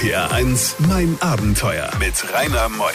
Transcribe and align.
RPR 0.00 0.32
1, 0.32 0.76
mein 0.88 1.18
Abenteuer 1.20 1.90
mit 1.98 2.14
Rainer 2.32 2.70
Meusch. 2.70 2.94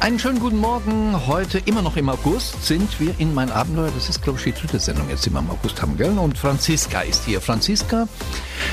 Einen 0.00 0.18
schönen 0.18 0.40
guten 0.40 0.56
Morgen. 0.56 1.28
Heute 1.28 1.58
immer 1.66 1.82
noch 1.82 1.96
im 1.96 2.08
August 2.08 2.66
sind 2.66 2.98
wir 2.98 3.14
in 3.18 3.32
mein 3.32 3.52
Abenteuer. 3.52 3.92
Das 3.94 4.08
ist, 4.08 4.22
glaube 4.22 4.40
ich, 4.40 4.44
die 4.44 4.60
dritte 4.60 4.80
Sendung 4.80 5.08
jetzt, 5.08 5.24
die 5.24 5.30
wir 5.30 5.38
im 5.38 5.50
August 5.50 5.80
haben, 5.80 5.96
gell? 5.96 6.18
Und 6.18 6.36
Franziska 6.36 7.02
ist 7.02 7.24
hier. 7.24 7.40
Franziska, 7.40 8.08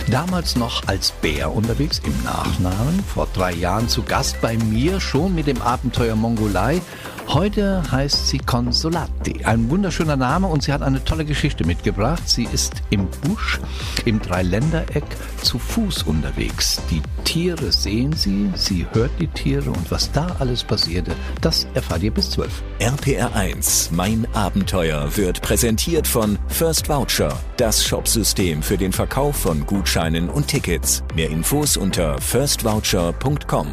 damals 0.10 0.56
noch 0.56 0.82
als 0.88 1.12
Bär 1.12 1.54
unterwegs, 1.54 2.02
im 2.04 2.24
Nachnamen, 2.24 3.04
vor 3.14 3.28
drei 3.32 3.54
Jahren 3.54 3.88
zu 3.88 4.02
Gast 4.02 4.42
bei 4.42 4.58
mir, 4.58 5.00
schon 5.00 5.36
mit 5.36 5.46
dem 5.46 5.62
Abenteuer 5.62 6.16
Mongolei. 6.16 6.82
Heute 7.28 7.82
heißt 7.92 8.28
sie 8.28 8.38
Consolati. 8.38 9.44
Ein 9.44 9.70
wunderschöner 9.70 10.16
Name 10.16 10.48
und 10.48 10.64
sie 10.64 10.72
hat 10.72 10.82
eine 10.82 11.04
tolle 11.04 11.26
Geschichte 11.26 11.66
mitgebracht. 11.66 12.28
Sie 12.28 12.48
ist 12.52 12.74
im 12.90 13.08
Busch, 13.22 13.60
im 14.06 14.22
Dreiländereck, 14.22 15.04
zu 15.42 15.58
Fuß 15.58 16.04
unterwegs. 16.04 16.82
Die 16.92 17.02
Tiere 17.24 17.72
sehen 17.72 18.14
sie, 18.14 18.52
sie 18.56 18.86
hört 18.92 19.12
die 19.20 19.28
Tiere 19.28 19.72
und 19.72 19.90
was 19.90 20.12
da 20.12 20.28
alles 20.40 20.64
passierte, 20.64 21.16
das 21.42 21.66
erfahrt 21.74 22.04
ihr 22.04 22.12
bis 22.12 22.30
zwölf. 22.30 22.62
RPR 22.80 23.34
1, 23.36 23.92
mein 23.92 24.28
Abenteuer, 24.34 25.16
wird 25.18 25.42
präsentiert 25.42 26.08
von 26.08 26.38
First 26.48 26.88
Voucher, 26.88 27.40
das 27.58 27.84
Shopsystem 27.84 28.62
für 28.62 28.78
den 28.78 28.92
Verkauf 28.92 29.38
von 29.38 29.66
Gutscheinen 29.66 30.30
und 30.30 30.48
Tickets. 30.48 31.04
Mehr 31.16 31.30
Infos 31.30 31.78
unter 31.78 32.20
firstvoucher.com. 32.22 33.68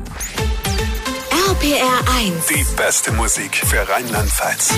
RPR 1.50 2.04
1. 2.16 2.46
Die 2.46 2.64
beste 2.76 3.10
Musik 3.10 3.56
für 3.56 3.78
Rheinland-Pfalz. 3.78 4.72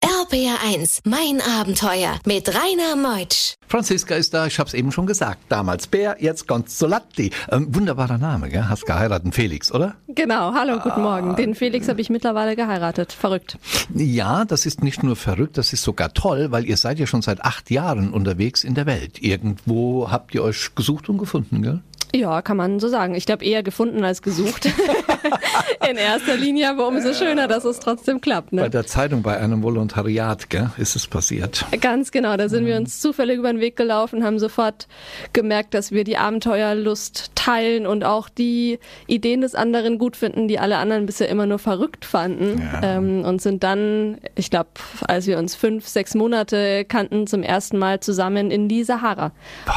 RPR 0.00 0.56
1, 0.64 1.00
mein 1.04 1.42
Abenteuer 1.42 2.18
mit 2.24 2.48
Rainer 2.48 2.96
Meutsch. 2.96 3.56
Franziska 3.68 4.14
ist 4.14 4.32
da, 4.32 4.46
ich 4.46 4.58
habe 4.58 4.68
es 4.68 4.72
eben 4.72 4.92
schon 4.92 5.06
gesagt. 5.06 5.40
Damals 5.50 5.88
Bär, 5.88 6.16
jetzt 6.20 6.48
Consolati. 6.48 7.30
Ähm, 7.50 7.74
wunderbarer 7.74 8.16
Name, 8.16 8.48
gell? 8.48 8.66
Hast 8.66 8.86
geheiratet, 8.86 9.34
Felix, 9.34 9.70
oder? 9.70 9.96
Genau, 10.08 10.54
hallo, 10.54 10.78
guten 10.78 11.02
Morgen. 11.02 11.36
Den 11.36 11.54
Felix 11.54 11.86
habe 11.86 12.00
ich 12.00 12.08
mittlerweile 12.08 12.56
geheiratet. 12.56 13.12
Verrückt. 13.12 13.58
Ja, 13.94 14.46
das 14.46 14.64
ist 14.64 14.82
nicht 14.82 15.02
nur 15.02 15.16
verrückt, 15.16 15.58
das 15.58 15.74
ist 15.74 15.82
sogar 15.82 16.14
toll, 16.14 16.50
weil 16.50 16.64
ihr 16.64 16.78
seid 16.78 16.98
ja 16.98 17.06
schon 17.06 17.20
seit 17.20 17.42
acht 17.42 17.70
Jahren 17.70 18.14
unterwegs 18.14 18.64
in 18.64 18.74
der 18.74 18.86
Welt. 18.86 19.22
Irgendwo 19.22 20.10
habt 20.10 20.34
ihr 20.34 20.42
euch 20.42 20.74
gesucht 20.74 21.10
und 21.10 21.18
gefunden, 21.18 21.60
gell? 21.60 21.82
Ja, 22.16 22.40
kann 22.40 22.56
man 22.56 22.80
so 22.80 22.88
sagen. 22.88 23.14
Ich 23.14 23.26
glaube 23.26 23.44
eher 23.44 23.62
gefunden 23.62 24.02
als 24.04 24.22
gesucht. 24.22 24.66
In 25.90 25.96
erster 25.96 26.36
Linie, 26.36 26.70
aber 26.70 26.88
umso 26.88 27.12
schöner, 27.12 27.46
dass 27.46 27.64
es 27.64 27.78
trotzdem 27.78 28.20
klappt. 28.20 28.52
Ne? 28.52 28.62
Bei 28.62 28.68
der 28.68 28.86
Zeitung, 28.86 29.22
bei 29.22 29.36
einem 29.36 29.62
Volontariat, 29.62 30.48
gell, 30.50 30.70
ist 30.78 30.96
es 30.96 31.06
passiert. 31.06 31.64
Ganz 31.80 32.10
genau, 32.10 32.36
da 32.36 32.48
sind 32.48 32.66
wir 32.66 32.76
uns 32.76 33.00
zufällig 33.00 33.38
über 33.38 33.52
den 33.52 33.60
Weg 33.60 33.76
gelaufen, 33.76 34.24
haben 34.24 34.38
sofort 34.38 34.88
gemerkt, 35.32 35.74
dass 35.74 35.92
wir 35.92 36.04
die 36.04 36.16
Abenteuerlust 36.16 37.32
teilen 37.34 37.86
und 37.86 38.04
auch 38.04 38.28
die 38.28 38.78
Ideen 39.06 39.42
des 39.42 39.54
anderen 39.54 39.98
gut 39.98 40.16
finden, 40.16 40.48
die 40.48 40.58
alle 40.58 40.78
anderen 40.78 41.06
bisher 41.06 41.28
immer 41.28 41.46
nur 41.46 41.58
verrückt 41.58 42.04
fanden. 42.04 42.60
Ja. 42.60 42.96
Ähm, 42.96 43.24
und 43.24 43.42
sind 43.42 43.62
dann, 43.62 44.18
ich 44.34 44.50
glaube, 44.50 44.70
als 45.06 45.26
wir 45.26 45.38
uns 45.38 45.54
fünf, 45.54 45.86
sechs 45.86 46.14
Monate 46.14 46.84
kannten, 46.84 47.26
zum 47.26 47.42
ersten 47.42 47.78
Mal 47.78 48.00
zusammen 48.00 48.50
in 48.50 48.68
die 48.68 48.82
Sahara 48.82 49.32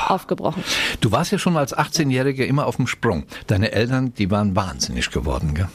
aufgebrochen. 0.08 0.64
Du 1.02 1.12
warst 1.12 1.32
ja 1.32 1.38
schon 1.38 1.58
als 1.58 1.74
18-Jährige 2.30 2.46
immer 2.46 2.68
auf 2.68 2.76
dem 2.76 2.88
Sprung. 2.88 3.24
Deine 3.48 3.72
Eltern, 3.72 4.14
die 4.14 4.30
waren 4.32 4.56
wahnsinnig 4.56 5.10
geworden, 5.12 5.54
gell? 5.54 5.70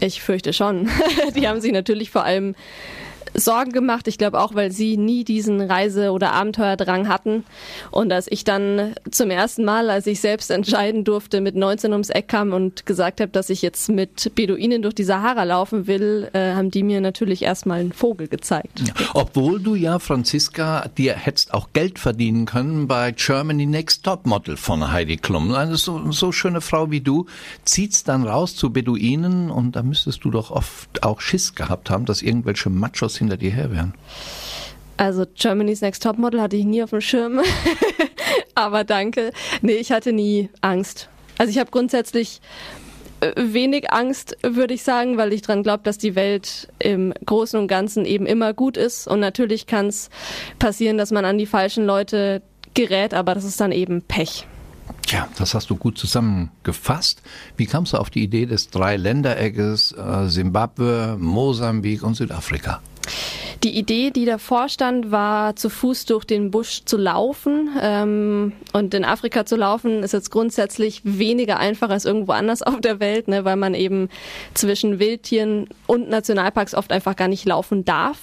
Ich 0.00 0.20
fürchte 0.20 0.52
schon. 0.52 0.90
Die 1.34 1.48
haben 1.48 1.60
sich 1.62 1.72
natürlich 1.72 2.10
vor 2.10 2.22
allem 2.22 2.54
Sorgen 3.36 3.72
gemacht. 3.72 4.08
Ich 4.08 4.18
glaube 4.18 4.40
auch, 4.40 4.54
weil 4.54 4.72
sie 4.72 4.96
nie 4.96 5.24
diesen 5.24 5.60
Reise- 5.60 6.12
oder 6.12 6.32
Abenteuerdrang 6.32 7.08
hatten. 7.08 7.44
Und 7.90 8.12
als 8.12 8.30
ich 8.30 8.44
dann 8.44 8.94
zum 9.10 9.30
ersten 9.30 9.64
Mal, 9.64 9.90
als 9.90 10.06
ich 10.06 10.20
selbst 10.20 10.50
entscheiden 10.50 11.04
durfte, 11.04 11.40
mit 11.40 11.56
19 11.56 11.92
ums 11.92 12.10
Eck 12.10 12.28
kam 12.28 12.52
und 12.52 12.86
gesagt 12.86 13.20
habe, 13.20 13.30
dass 13.30 13.50
ich 13.50 13.62
jetzt 13.62 13.88
mit 13.88 14.34
Beduinen 14.34 14.82
durch 14.82 14.94
die 14.94 15.04
Sahara 15.04 15.44
laufen 15.44 15.86
will, 15.86 16.28
äh, 16.32 16.54
haben 16.54 16.70
die 16.70 16.82
mir 16.82 17.00
natürlich 17.00 17.42
erstmal 17.42 17.80
einen 17.80 17.92
Vogel 17.92 18.28
gezeigt. 18.28 18.80
Ja. 18.86 18.94
Obwohl 19.14 19.60
du 19.60 19.74
ja, 19.74 19.98
Franziska, 19.98 20.88
dir 20.96 21.14
hättest 21.14 21.52
auch 21.54 21.68
Geld 21.72 21.98
verdienen 21.98 22.46
können 22.46 22.86
bei 22.86 23.12
Germany 23.12 23.66
Next 23.66 24.04
Top 24.04 24.26
Model 24.26 24.56
von 24.56 24.92
Heidi 24.92 25.16
Klum. 25.16 25.52
Eine 25.54 25.76
so, 25.76 26.10
so 26.12 26.32
schöne 26.32 26.60
Frau 26.60 26.90
wie 26.90 27.00
du 27.00 27.26
zieht's 27.64 28.04
dann 28.04 28.24
raus 28.24 28.56
zu 28.56 28.72
Beduinen 28.72 29.50
und 29.50 29.76
da 29.76 29.82
müsstest 29.82 30.24
du 30.24 30.30
doch 30.30 30.50
oft 30.50 31.02
auch 31.02 31.20
Schiss 31.20 31.54
gehabt 31.54 31.90
haben, 31.90 32.06
dass 32.06 32.22
irgendwelche 32.22 32.70
Machos 32.70 33.16
hinter 33.26 33.36
dir 33.36 33.50
her 33.50 33.70
wären. 33.70 33.94
Also 34.96 35.26
Germany's 35.34 35.82
Next 35.82 36.02
Topmodel 36.02 36.40
hatte 36.40 36.56
ich 36.56 36.64
nie 36.64 36.82
auf 36.82 36.90
dem 36.90 37.00
Schirm. 37.00 37.40
Aber 38.54 38.84
danke. 38.84 39.32
Nee, 39.60 39.74
ich 39.74 39.92
hatte 39.92 40.12
nie 40.12 40.48
Angst. 40.62 41.08
Also 41.38 41.50
ich 41.50 41.58
habe 41.58 41.70
grundsätzlich 41.70 42.40
äh, 43.20 43.32
wenig 43.36 43.92
Angst, 43.92 44.36
würde 44.42 44.74
ich 44.74 44.82
sagen, 44.82 45.18
weil 45.18 45.32
ich 45.32 45.42
dran 45.42 45.62
glaube, 45.62 45.82
dass 45.82 45.98
die 45.98 46.14
Welt 46.14 46.68
im 46.78 47.12
Großen 47.24 47.58
und 47.58 47.68
Ganzen 47.68 48.06
eben 48.06 48.26
immer 48.26 48.54
gut 48.54 48.76
ist. 48.76 49.06
Und 49.06 49.20
natürlich 49.20 49.66
kann 49.66 49.88
es 49.88 50.08
passieren, 50.58 50.96
dass 50.96 51.10
man 51.10 51.24
an 51.24 51.36
die 51.36 51.46
falschen 51.46 51.84
Leute 51.84 52.42
gerät, 52.74 53.14
aber 53.14 53.34
das 53.34 53.44
ist 53.44 53.60
dann 53.60 53.72
eben 53.72 54.02
Pech. 54.02 54.46
Ja, 55.08 55.28
das 55.38 55.54
hast 55.54 55.70
du 55.70 55.76
gut 55.76 55.98
zusammengefasst. 55.98 57.22
Wie 57.56 57.66
kamst 57.66 57.92
du 57.92 57.98
auf 57.98 58.10
die 58.10 58.22
Idee 58.22 58.46
des 58.46 58.70
Dreiländereckes 58.70 59.92
äh, 59.92 60.28
Simbabwe, 60.28 61.16
Mosambik 61.18 62.02
und 62.02 62.14
Südafrika? 62.14 62.80
Die 63.62 63.76
Idee, 63.78 64.10
die 64.10 64.24
davor 64.24 64.68
stand, 64.68 65.10
war 65.10 65.56
zu 65.56 65.70
Fuß 65.70 66.04
durch 66.06 66.24
den 66.24 66.50
Busch 66.50 66.82
zu 66.84 66.96
laufen. 66.96 67.70
Ähm, 67.80 68.52
und 68.72 68.94
in 68.94 69.04
Afrika 69.04 69.46
zu 69.46 69.56
laufen 69.56 70.02
ist 70.02 70.12
jetzt 70.12 70.30
grundsätzlich 70.30 71.00
weniger 71.04 71.58
einfach 71.58 71.90
als 71.90 72.04
irgendwo 72.04 72.32
anders 72.32 72.62
auf 72.62 72.80
der 72.80 73.00
Welt, 73.00 73.28
ne, 73.28 73.44
weil 73.44 73.56
man 73.56 73.74
eben 73.74 74.08
zwischen 74.54 74.98
Wildtieren 74.98 75.68
und 75.86 76.08
Nationalparks 76.08 76.74
oft 76.74 76.92
einfach 76.92 77.16
gar 77.16 77.28
nicht 77.28 77.44
laufen 77.44 77.84
darf. 77.84 78.18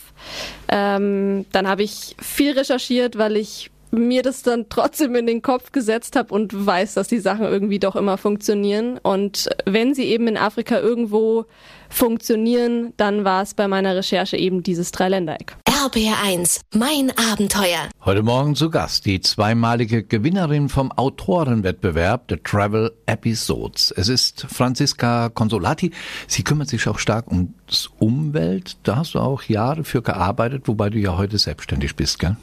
Ähm, 0.68 1.46
dann 1.52 1.68
habe 1.68 1.84
ich 1.84 2.16
viel 2.20 2.54
recherchiert, 2.58 3.18
weil 3.18 3.38
ich 3.38 3.72
mir 3.94 4.24
das 4.24 4.42
dann 4.42 4.66
trotzdem 4.70 5.16
in 5.16 5.28
den 5.28 5.42
Kopf 5.42 5.72
gesetzt 5.72 6.16
habe 6.16 6.34
und 6.34 6.66
weiß, 6.66 6.96
dass 6.96 7.08
die 7.08 7.20
Sachen 7.20 7.46
irgendwie 7.46 7.80
doch 7.80 7.96
immer 7.96 8.18
funktionieren. 8.18 8.98
Und 8.98 9.50
wenn 9.66 9.94
sie 9.94 10.06
eben 10.06 10.28
in 10.28 10.38
Afrika 10.38 10.80
irgendwo 10.80 11.46
funktionieren, 11.90 12.94
dann 12.98 13.24
war 13.24 13.44
es 13.44 13.54
bei 13.54 13.68
meiner 13.68 13.96
Recherche 13.96 14.36
eben 14.36 14.64
dieses 14.64 14.92
Dreiländereck. 14.92 15.56
RBR1, 15.68 16.62
mein 16.74 17.12
Abenteuer. 17.32 17.90
Heute 18.04 18.24
Morgen 18.24 18.56
zu 18.56 18.70
Gast 18.70 19.06
die 19.06 19.22
zweimalige 19.22 20.04
Gewinnerin 20.04 20.70
vom 20.70 20.92
Autorenwettbewerb 20.92 22.26
The 22.30 22.38
Travel 22.38 22.92
Episodes. 23.06 23.94
Es 23.96 24.08
ist 24.08 24.48
Franziska 24.50 25.30
Consolati. 25.30 25.92
Sie 26.28 26.44
kümmert 26.44 26.70
sich 26.70 26.88
auch 26.88 27.00
stark 27.00 27.28
ums 27.28 27.90
Umwelt. 28.00 28.78
Da 28.84 28.96
hast 28.96 29.14
du 29.14 29.20
auch 29.20 29.44
Jahre 29.44 29.84
für 29.84 30.02
gearbeitet, 30.02 30.68
wobei 30.68 30.90
du 30.90 30.98
ja 30.98 31.18
heute 31.18 31.38
selbstständig 31.38 31.96
bist, 31.96 32.18
gell? 32.18 32.38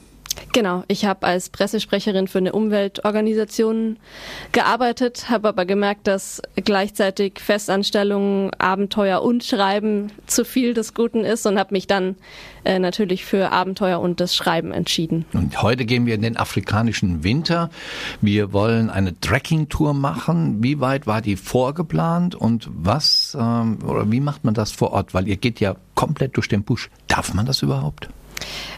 Genau, 0.52 0.82
ich 0.88 1.04
habe 1.04 1.26
als 1.26 1.48
Pressesprecherin 1.48 2.26
für 2.26 2.38
eine 2.38 2.52
Umweltorganisation 2.52 3.98
gearbeitet, 4.50 5.30
habe 5.30 5.48
aber 5.48 5.64
gemerkt, 5.64 6.08
dass 6.08 6.42
gleichzeitig 6.56 7.38
Festanstellungen, 7.38 8.50
Abenteuer 8.58 9.22
und 9.22 9.44
Schreiben 9.44 10.10
zu 10.26 10.44
viel 10.44 10.74
des 10.74 10.94
Guten 10.94 11.24
ist 11.24 11.46
und 11.46 11.58
habe 11.58 11.72
mich 11.72 11.86
dann 11.86 12.16
äh, 12.64 12.80
natürlich 12.80 13.24
für 13.24 13.52
Abenteuer 13.52 14.00
und 14.00 14.20
das 14.20 14.34
Schreiben 14.34 14.72
entschieden. 14.72 15.24
Und 15.32 15.62
heute 15.62 15.84
gehen 15.84 16.06
wir 16.06 16.16
in 16.16 16.22
den 16.22 16.36
afrikanischen 16.36 17.22
Winter. 17.22 17.70
Wir 18.20 18.52
wollen 18.52 18.90
eine 18.90 19.18
Trekking-Tour 19.20 19.94
machen. 19.94 20.62
Wie 20.62 20.80
weit 20.80 21.06
war 21.06 21.20
die 21.20 21.36
vorgeplant 21.36 22.34
und 22.34 22.68
was 22.72 23.36
ähm, 23.38 23.78
oder 23.86 24.10
wie 24.10 24.20
macht 24.20 24.44
man 24.44 24.54
das 24.54 24.72
vor 24.72 24.92
Ort? 24.92 25.14
Weil 25.14 25.28
ihr 25.28 25.36
geht 25.36 25.60
ja 25.60 25.76
komplett 25.94 26.36
durch 26.36 26.48
den 26.48 26.64
Busch. 26.64 26.90
Darf 27.06 27.34
man 27.34 27.46
das 27.46 27.62
überhaupt? 27.62 28.08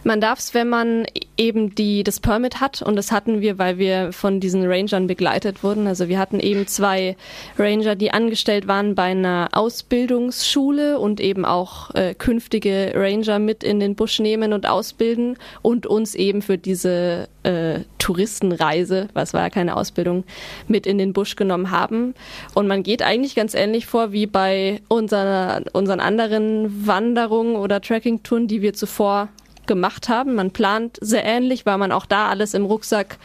Man 0.05 0.21
darf 0.21 0.41
es, 0.41 0.53
wenn 0.53 0.69
man 0.69 1.07
eben 1.37 1.77
die, 1.77 2.03
das 2.03 2.19
Permit 2.19 2.61
hat 2.61 2.83
und 2.83 2.97
das 2.97 3.13
hatten 3.13 3.41
wir, 3.41 3.59
weil 3.59 3.79
wir 3.79 4.13
von 4.13 4.41
diesen 4.41 4.67
Rangern 4.67 5.07
begleitet 5.07 5.63
wurden. 5.63 5.87
Also 5.87 6.09
wir 6.09 6.19
hatten 6.19 6.41
eben 6.41 6.67
zwei 6.67 7.17
Ranger, 7.57 7.95
die 7.95 8.11
angestellt 8.11 8.67
waren 8.67 8.97
bei 8.97 9.05
einer 9.05 9.51
Ausbildungsschule 9.53 10.99
und 10.99 11.21
eben 11.21 11.45
auch 11.45 11.95
äh, 11.95 12.15
künftige 12.15 12.93
Ranger 12.97 13.39
mit 13.39 13.63
in 13.63 13.79
den 13.79 13.95
Busch 13.95 14.19
nehmen 14.19 14.53
und 14.53 14.69
ausbilden 14.69 15.37
und 15.63 15.87
uns 15.87 16.17
eben 16.17 16.43
für 16.43 16.59
diese 16.59 17.29
äh, 17.45 17.81
Touristenreise, 17.99 19.09
was 19.15 19.35
war 19.35 19.43
ja 19.43 19.51
keine 19.51 19.77
Ausbildung, 19.77 20.25
mit 20.67 20.89
in 20.89 20.99
den 20.99 21.13
Busch 21.13 21.37
genommen 21.37 21.71
haben. 21.71 22.15
Und 22.55 22.67
man 22.67 22.83
geht 22.83 23.03
eigentlich 23.03 23.37
ganz 23.37 23.55
ähnlich 23.55 23.87
vor 23.87 24.11
wie 24.11 24.27
bei 24.27 24.81
unserer, 24.89 25.63
unseren 25.73 26.01
anderen 26.01 26.87
Wanderungen 26.89 27.55
oder 27.55 27.81
Trekkingtouren, 27.81 28.49
die 28.49 28.63
wir 28.63 28.75
zuvor 28.75 29.29
gemacht 29.73 30.11
haben. 30.11 30.35
Man 30.35 30.51
plant 30.51 30.99
sehr 31.01 31.25
ähnlich, 31.25 31.65
weil 31.65 31.79
man 31.79 31.93
auch 31.93 32.05
da 32.05 32.29
alles 32.29 32.53
im 32.53 32.67
Rucksack 32.67 33.17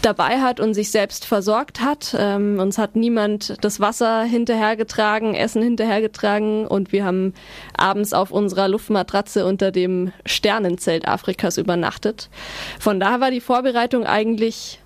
dabei 0.00 0.40
hat 0.40 0.60
und 0.60 0.74
sich 0.74 0.92
selbst 0.92 1.24
versorgt 1.24 1.80
hat. 1.80 2.14
Ähm, 2.16 2.60
uns 2.60 2.78
hat 2.78 2.94
niemand 2.94 3.56
das 3.64 3.80
Wasser 3.80 4.22
hinterhergetragen, 4.22 5.34
Essen 5.34 5.60
hinterhergetragen 5.62 6.68
und 6.68 6.92
wir 6.92 7.04
haben 7.04 7.34
abends 7.76 8.12
auf 8.12 8.30
unserer 8.30 8.68
Luftmatratze 8.68 9.44
unter 9.44 9.72
dem 9.72 10.12
Sternenzelt 10.24 11.08
Afrikas 11.08 11.58
übernachtet. 11.58 12.30
Von 12.78 13.00
daher 13.00 13.20
war 13.20 13.32
die 13.32 13.40
Vorbereitung 13.40 14.06
eigentlich 14.06 14.80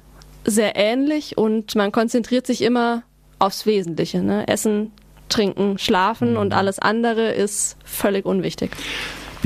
sehr 0.44 0.76
ähnlich 0.76 1.36
und 1.36 1.74
man 1.74 1.92
konzentriert 1.92 2.46
sich 2.46 2.62
immer 2.62 3.02
aufs 3.38 3.66
Wesentliche. 3.66 4.22
Ne? 4.22 4.48
Essen, 4.48 4.92
trinken, 5.28 5.78
schlafen 5.78 6.32
mhm. 6.32 6.38
und 6.38 6.54
alles 6.54 6.78
andere 6.78 7.32
ist 7.32 7.76
völlig 7.84 8.24
unwichtig. 8.24 8.70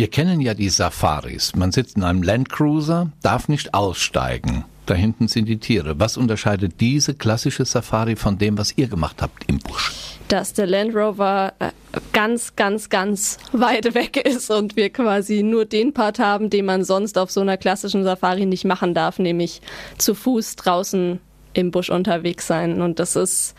Wir 0.00 0.08
kennen 0.08 0.41
ja 0.41 0.55
die 0.55 0.70
Safaris. 0.70 1.55
Man 1.55 1.73
sitzt 1.73 1.99
in 1.99 2.05
einem 2.05 2.23
Landcruiser, 2.23 3.12
darf 3.20 3.49
nicht 3.49 3.75
aussteigen. 3.75 4.64
Da 4.87 4.94
hinten 4.94 5.29
sind 5.29 5.44
die 5.44 5.58
Tiere. 5.58 6.00
Was 6.00 6.17
unterscheidet 6.17 6.81
diese 6.81 7.12
klassische 7.12 7.67
Safari 7.67 8.17
von 8.17 8.38
dem, 8.38 8.56
was 8.56 8.79
ihr 8.79 8.88
gemacht 8.88 9.20
habt 9.20 9.44
im 9.47 9.58
Busch? 9.58 9.93
Dass 10.29 10.55
der 10.55 10.69
Land 10.69 10.97
Rover 10.97 11.52
äh, 11.58 11.69
ganz, 12.14 12.56
ganz, 12.56 12.88
ganz 12.88 13.37
weit 13.52 13.94
weg 13.94 14.17
ist 14.17 14.50
und 14.50 14.75
wir 14.75 14.88
quasi 14.88 15.43
nur 15.43 15.67
den 15.67 15.93
Part 15.93 16.19
haben, 16.19 16.49
den 16.49 16.64
man 16.64 16.82
sonst 16.82 17.19
auf 17.19 17.31
so 17.31 17.43
einer 17.43 17.58
klassischen 17.58 18.03
Safari 18.03 18.46
nicht 18.46 18.64
machen 18.64 18.94
darf, 18.94 19.19
nämlich 19.19 19.61
zu 19.99 20.14
Fuß 20.14 20.56
draußen 20.56 21.20
im 21.53 21.70
Busch 21.70 21.91
unterwegs 21.91 22.46
sein. 22.46 22.81
Und 22.81 23.00
das 23.00 23.17
ist 23.17 23.55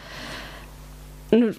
ein 1.31 1.55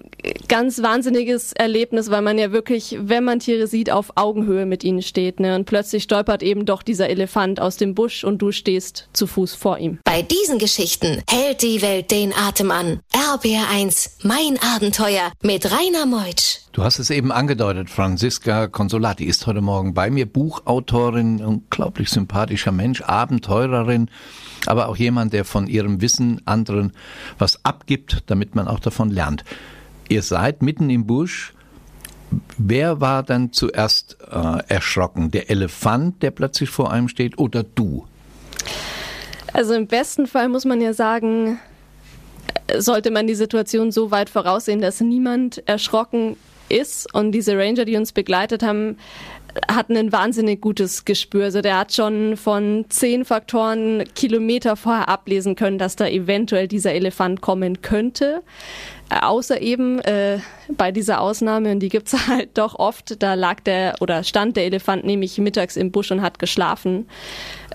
ganz 0.48 0.82
wahnsinniges 0.82 1.52
Erlebnis, 1.52 2.10
weil 2.10 2.22
man 2.22 2.38
ja 2.38 2.52
wirklich, 2.52 2.96
wenn 3.00 3.24
man 3.24 3.40
Tiere 3.40 3.66
sieht, 3.66 3.90
auf 3.90 4.12
Augenhöhe 4.16 4.66
mit 4.66 4.84
ihnen 4.84 5.02
steht. 5.02 5.40
Ne? 5.40 5.54
Und 5.54 5.64
plötzlich 5.64 6.02
stolpert 6.02 6.42
eben 6.42 6.66
doch 6.66 6.82
dieser 6.82 7.08
Elefant 7.08 7.60
aus 7.60 7.76
dem 7.76 7.94
Busch 7.94 8.24
und 8.24 8.38
du 8.38 8.52
stehst 8.52 9.08
zu 9.12 9.26
Fuß 9.26 9.54
vor 9.54 9.78
ihm. 9.78 9.98
Bei 10.04 10.22
diesen 10.22 10.58
Geschichten 10.58 11.22
hält 11.28 11.62
die 11.62 11.82
Welt 11.82 12.10
den 12.10 12.32
Atem 12.34 12.70
an. 12.70 13.00
RBR1, 13.12 14.10
mein 14.22 14.58
Abenteuer 14.74 15.32
mit 15.42 15.70
Rainer 15.70 16.06
Meutsch. 16.06 16.60
Du 16.72 16.82
hast 16.82 16.98
es 16.98 17.10
eben 17.10 17.32
angedeutet, 17.32 17.90
Franziska 17.90 18.66
Consolati 18.66 19.26
ist 19.26 19.46
heute 19.46 19.60
Morgen 19.60 19.92
bei 19.92 20.08
mir, 20.08 20.24
Buchautorin, 20.24 21.44
unglaublich 21.44 22.08
sympathischer 22.08 22.72
Mensch, 22.72 23.02
Abenteurerin, 23.02 24.08
aber 24.64 24.88
auch 24.88 24.96
jemand, 24.96 25.34
der 25.34 25.44
von 25.44 25.66
ihrem 25.66 26.00
Wissen 26.00 26.40
anderen 26.46 26.94
was 27.36 27.62
abgibt, 27.62 28.22
damit 28.28 28.54
man 28.54 28.68
auch 28.68 28.80
davon 28.80 29.10
lernt. 29.10 29.44
Ihr 30.08 30.22
seid 30.22 30.62
mitten 30.62 30.88
im 30.88 31.06
Busch. 31.06 31.52
Wer 32.56 33.02
war 33.02 33.22
dann 33.22 33.52
zuerst 33.52 34.16
äh, 34.30 34.62
erschrocken? 34.68 35.30
Der 35.30 35.50
Elefant, 35.50 36.22
der 36.22 36.30
plötzlich 36.30 36.70
vor 36.70 36.90
einem 36.90 37.08
steht, 37.08 37.36
oder 37.36 37.64
du? 37.64 38.06
Also 39.52 39.74
im 39.74 39.88
besten 39.88 40.26
Fall 40.26 40.48
muss 40.48 40.64
man 40.64 40.80
ja 40.80 40.94
sagen, 40.94 41.58
sollte 42.78 43.10
man 43.10 43.26
die 43.26 43.34
Situation 43.34 43.92
so 43.92 44.10
weit 44.10 44.30
voraussehen, 44.30 44.80
dass 44.80 45.02
niemand 45.02 45.62
erschrocken 45.68 46.38
ist. 46.68 47.12
Und 47.14 47.32
diese 47.32 47.56
Ranger, 47.56 47.84
die 47.84 47.96
uns 47.96 48.12
begleitet 48.12 48.62
haben, 48.62 48.96
hatten 49.70 49.96
ein 49.96 50.12
wahnsinnig 50.12 50.60
gutes 50.60 51.04
Gespür. 51.04 51.44
Also 51.44 51.60
der 51.60 51.78
hat 51.78 51.92
schon 51.92 52.36
von 52.36 52.86
zehn 52.88 53.24
Faktoren 53.24 54.04
Kilometer 54.14 54.76
vorher 54.76 55.08
ablesen 55.08 55.56
können, 55.56 55.78
dass 55.78 55.96
da 55.96 56.06
eventuell 56.06 56.68
dieser 56.68 56.92
Elefant 56.92 57.40
kommen 57.40 57.82
könnte. 57.82 58.42
Äh, 59.10 59.20
außer 59.20 59.60
eben 59.60 60.00
äh, 60.00 60.38
bei 60.76 60.90
dieser 60.90 61.20
Ausnahme, 61.20 61.72
und 61.72 61.80
die 61.80 61.88
gibt's 61.88 62.26
halt 62.28 62.56
doch 62.56 62.78
oft, 62.78 63.22
da 63.22 63.34
lag 63.34 63.60
der 63.60 63.96
oder 64.00 64.24
stand 64.24 64.56
der 64.56 64.64
Elefant 64.64 65.04
nämlich 65.04 65.38
mittags 65.38 65.76
im 65.76 65.90
Busch 65.90 66.10
und 66.10 66.22
hat 66.22 66.38
geschlafen. 66.38 67.08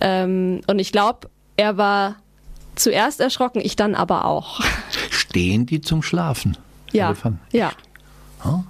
Ähm, 0.01 0.61
und 0.67 0.79
ich 0.79 0.91
glaube, 0.91 1.29
er 1.57 1.77
war 1.77 2.15
zuerst 2.75 3.19
erschrocken, 3.19 3.61
ich 3.63 3.75
dann 3.75 3.95
aber 3.95 4.25
auch. 4.25 4.61
Stehen 5.09 5.65
die 5.65 5.81
zum 5.81 6.01
Schlafen? 6.01 6.57
Ja. 6.91 7.07
Elefanten? 7.07 7.39
Ja. 7.51 7.71
Huh? 8.43 8.63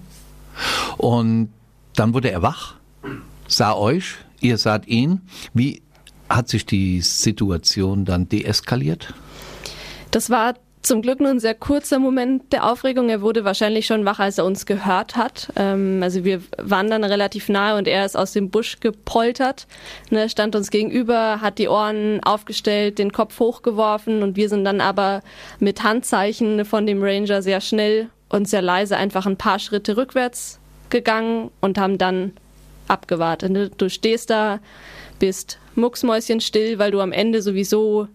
Und 0.97 1.49
dann 1.95 2.13
wurde 2.13 2.31
er 2.31 2.41
wach, 2.41 2.75
sah 3.47 3.73
euch, 3.73 4.15
ihr 4.39 4.57
saht 4.57 4.87
ihn. 4.87 5.21
Wie 5.53 5.81
hat 6.29 6.49
sich 6.49 6.65
die 6.65 7.01
Situation 7.01 8.05
dann 8.05 8.29
deeskaliert? 8.29 9.13
Das 10.11 10.29
war 10.29 10.55
zum 10.87 11.01
Glück 11.01 11.19
nur 11.19 11.29
ein 11.29 11.39
sehr 11.39 11.53
kurzer 11.53 11.99
Moment 11.99 12.53
der 12.53 12.65
Aufregung. 12.65 13.09
Er 13.09 13.21
wurde 13.21 13.43
wahrscheinlich 13.43 13.85
schon 13.85 14.05
wach, 14.05 14.19
als 14.19 14.37
er 14.37 14.45
uns 14.45 14.65
gehört 14.65 15.17
hat. 15.17 15.49
Ähm, 15.57 15.99
also 16.01 16.23
wir 16.23 16.41
waren 16.57 16.89
dann 16.89 17.03
relativ 17.03 17.49
nahe 17.49 17.77
und 17.77 17.87
er 17.87 18.05
ist 18.05 18.15
aus 18.15 18.31
dem 18.31 18.49
Busch 18.49 18.79
gepoltert, 18.79 19.67
ne, 20.11 20.29
stand 20.29 20.55
uns 20.55 20.71
gegenüber, 20.71 21.41
hat 21.41 21.57
die 21.57 21.67
Ohren 21.67 22.23
aufgestellt, 22.23 22.99
den 22.99 23.11
Kopf 23.11 23.39
hochgeworfen 23.39 24.23
und 24.23 24.37
wir 24.37 24.47
sind 24.47 24.63
dann 24.63 24.79
aber 24.79 25.21
mit 25.59 25.83
Handzeichen 25.83 26.63
von 26.63 26.85
dem 26.85 27.03
Ranger 27.03 27.41
sehr 27.41 27.59
schnell 27.59 28.09
und 28.29 28.47
sehr 28.47 28.61
leise 28.61 28.97
einfach 28.97 29.25
ein 29.25 29.37
paar 29.37 29.59
Schritte 29.59 29.97
rückwärts 29.97 30.59
gegangen 30.89 31.51
und 31.61 31.77
haben 31.77 31.97
dann 31.97 32.33
abgewartet. 32.87 33.51
Ne? 33.51 33.69
Du 33.77 33.89
stehst 33.89 34.29
da, 34.29 34.59
bist 35.19 35.59
mucksmäuschenstill, 35.75 36.79
weil 36.79 36.91
du 36.91 37.01
am 37.01 37.11
Ende 37.11 37.41
sowieso 37.41 38.07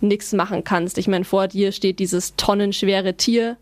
nichts 0.00 0.32
machen 0.32 0.64
kannst. 0.64 0.98
Ich 0.98 1.08
meine, 1.08 1.24
vor 1.24 1.48
dir 1.48 1.72
steht 1.72 1.98
dieses 1.98 2.36
tonnenschwere 2.36 3.14
Tier 3.14 3.56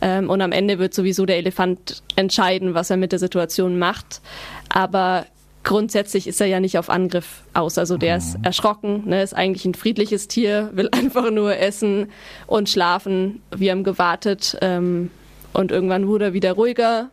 ähm, 0.00 0.28
und 0.28 0.40
am 0.42 0.52
Ende 0.52 0.78
wird 0.78 0.92
sowieso 0.94 1.24
der 1.24 1.38
Elefant 1.38 2.02
entscheiden, 2.16 2.74
was 2.74 2.90
er 2.90 2.96
mit 2.96 3.12
der 3.12 3.18
Situation 3.18 3.78
macht. 3.78 4.20
Aber 4.68 5.26
grundsätzlich 5.64 6.26
ist 6.26 6.40
er 6.40 6.46
ja 6.46 6.60
nicht 6.60 6.76
auf 6.76 6.90
Angriff 6.90 7.42
aus. 7.54 7.78
Also 7.78 7.96
der 7.96 8.18
ist 8.18 8.38
mhm. 8.38 8.44
erschrocken, 8.44 9.08
ne, 9.08 9.22
ist 9.22 9.34
eigentlich 9.34 9.64
ein 9.64 9.74
friedliches 9.74 10.28
Tier, 10.28 10.70
will 10.74 10.88
einfach 10.92 11.30
nur 11.30 11.56
essen 11.56 12.10
und 12.46 12.68
schlafen. 12.68 13.42
Wir 13.54 13.70
haben 13.70 13.84
gewartet 13.84 14.58
ähm, 14.60 15.10
und 15.52 15.70
irgendwann 15.70 16.06
wurde 16.06 16.26
er 16.26 16.32
wieder 16.32 16.52
ruhiger. 16.52 17.10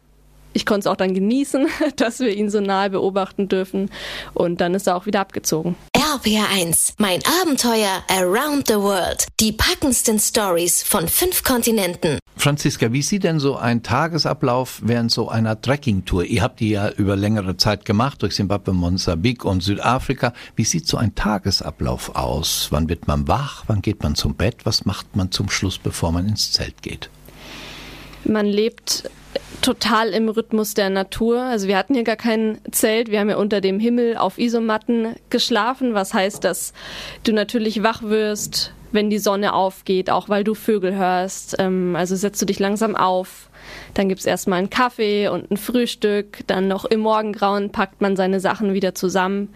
Ich 0.54 0.66
konnte 0.66 0.82
es 0.82 0.88
auch 0.88 0.96
dann 0.96 1.14
genießen, 1.14 1.68
dass 1.96 2.20
wir 2.20 2.36
ihn 2.36 2.50
so 2.50 2.60
nahe 2.60 2.90
beobachten 2.90 3.48
dürfen. 3.48 3.90
Und 4.34 4.62
dann 4.62 4.74
ist 4.74 4.88
er 4.88 4.96
auch 4.96 5.06
wieder 5.06 5.20
abgezogen. 5.20 5.76
RPR1, 5.96 6.94
mein 6.98 7.20
Abenteuer 7.42 8.04
Around 8.10 8.68
the 8.68 8.76
World. 8.76 9.28
Die 9.40 9.52
packendsten 9.52 10.18
Stories 10.18 10.82
von 10.82 11.08
fünf 11.08 11.44
Kontinenten. 11.44 12.18
Franziska, 12.36 12.92
wie 12.94 13.02
sieht 13.02 13.26
denn 13.26 13.40
so 13.40 13.58
ein 13.58 13.84
Tagesablauf 13.84 14.82
während 14.84 15.12
so 15.12 15.30
einer 15.30 15.62
Trekkingtour? 15.62 16.24
Ihr 16.24 16.42
habt 16.42 16.62
die 16.62 16.70
ja 16.70 16.90
über 16.90 17.16
längere 17.16 17.58
Zeit 17.58 17.86
gemacht 17.86 18.22
durch 18.24 18.34
Zimbabwe, 18.34 18.74
Mosambik 18.74 19.46
und 19.46 19.62
Südafrika. 19.62 20.34
Wie 20.56 20.64
sieht 20.64 20.88
so 20.88 20.98
ein 20.98 21.14
Tagesablauf 21.16 22.16
aus? 22.16 22.70
Wann 22.72 22.90
wird 22.90 23.08
man 23.08 23.28
wach? 23.28 23.66
Wann 23.68 23.82
geht 23.82 24.02
man 24.02 24.16
zum 24.16 24.36
Bett? 24.36 24.66
Was 24.66 24.86
macht 24.86 25.16
man 25.16 25.32
zum 25.32 25.50
Schluss, 25.50 25.78
bevor 25.78 26.12
man 26.12 26.28
ins 26.28 26.54
Zelt 26.54 26.82
geht? 26.82 27.10
Man 28.24 28.46
lebt 28.46 29.10
total 29.62 30.10
im 30.10 30.30
Rhythmus 30.30 30.74
der 30.74 30.90
Natur. 30.90 31.42
Also 31.42 31.68
wir 31.68 31.78
hatten 31.78 31.94
hier 31.94 32.04
gar 32.04 32.16
kein 32.16 32.60
Zelt, 32.72 33.12
wir 33.12 33.20
haben 33.20 33.30
ja 33.30 33.38
unter 33.38 33.62
dem 33.62 33.80
Himmel 33.80 34.18
auf 34.18 34.38
Isomatten 34.38 35.16
geschlafen, 35.30 35.94
was 35.94 36.14
heißt, 36.14 36.44
dass 36.44 36.74
du 37.24 37.34
natürlich 37.34 37.84
wach 37.84 38.02
wirst, 38.04 38.74
wenn 38.92 39.10
die 39.10 39.20
Sonne 39.20 39.54
aufgeht, 39.54 40.10
auch 40.10 40.30
weil 40.30 40.44
du 40.44 40.56
Vögel 40.56 40.96
hörst. 40.96 41.56
Ähm, 41.60 41.96
also 41.96 42.16
setzt 42.16 42.42
du 42.42 42.46
dich 42.46 42.60
langsam 42.60 42.96
auf, 42.96 43.50
dann 43.94 44.10
gibt's 44.10 44.26
erstmal 44.26 44.60
einen 44.60 44.70
Kaffee 44.70 45.28
und 45.28 45.52
ein 45.52 45.58
Frühstück, 45.58 46.40
dann 46.48 46.68
noch 46.68 46.86
im 46.86 47.02
Morgengrauen 47.02 47.72
packt 47.72 48.02
man 48.02 48.16
seine 48.16 48.40
Sachen 48.40 48.74
wieder 48.74 48.96
zusammen 48.96 49.50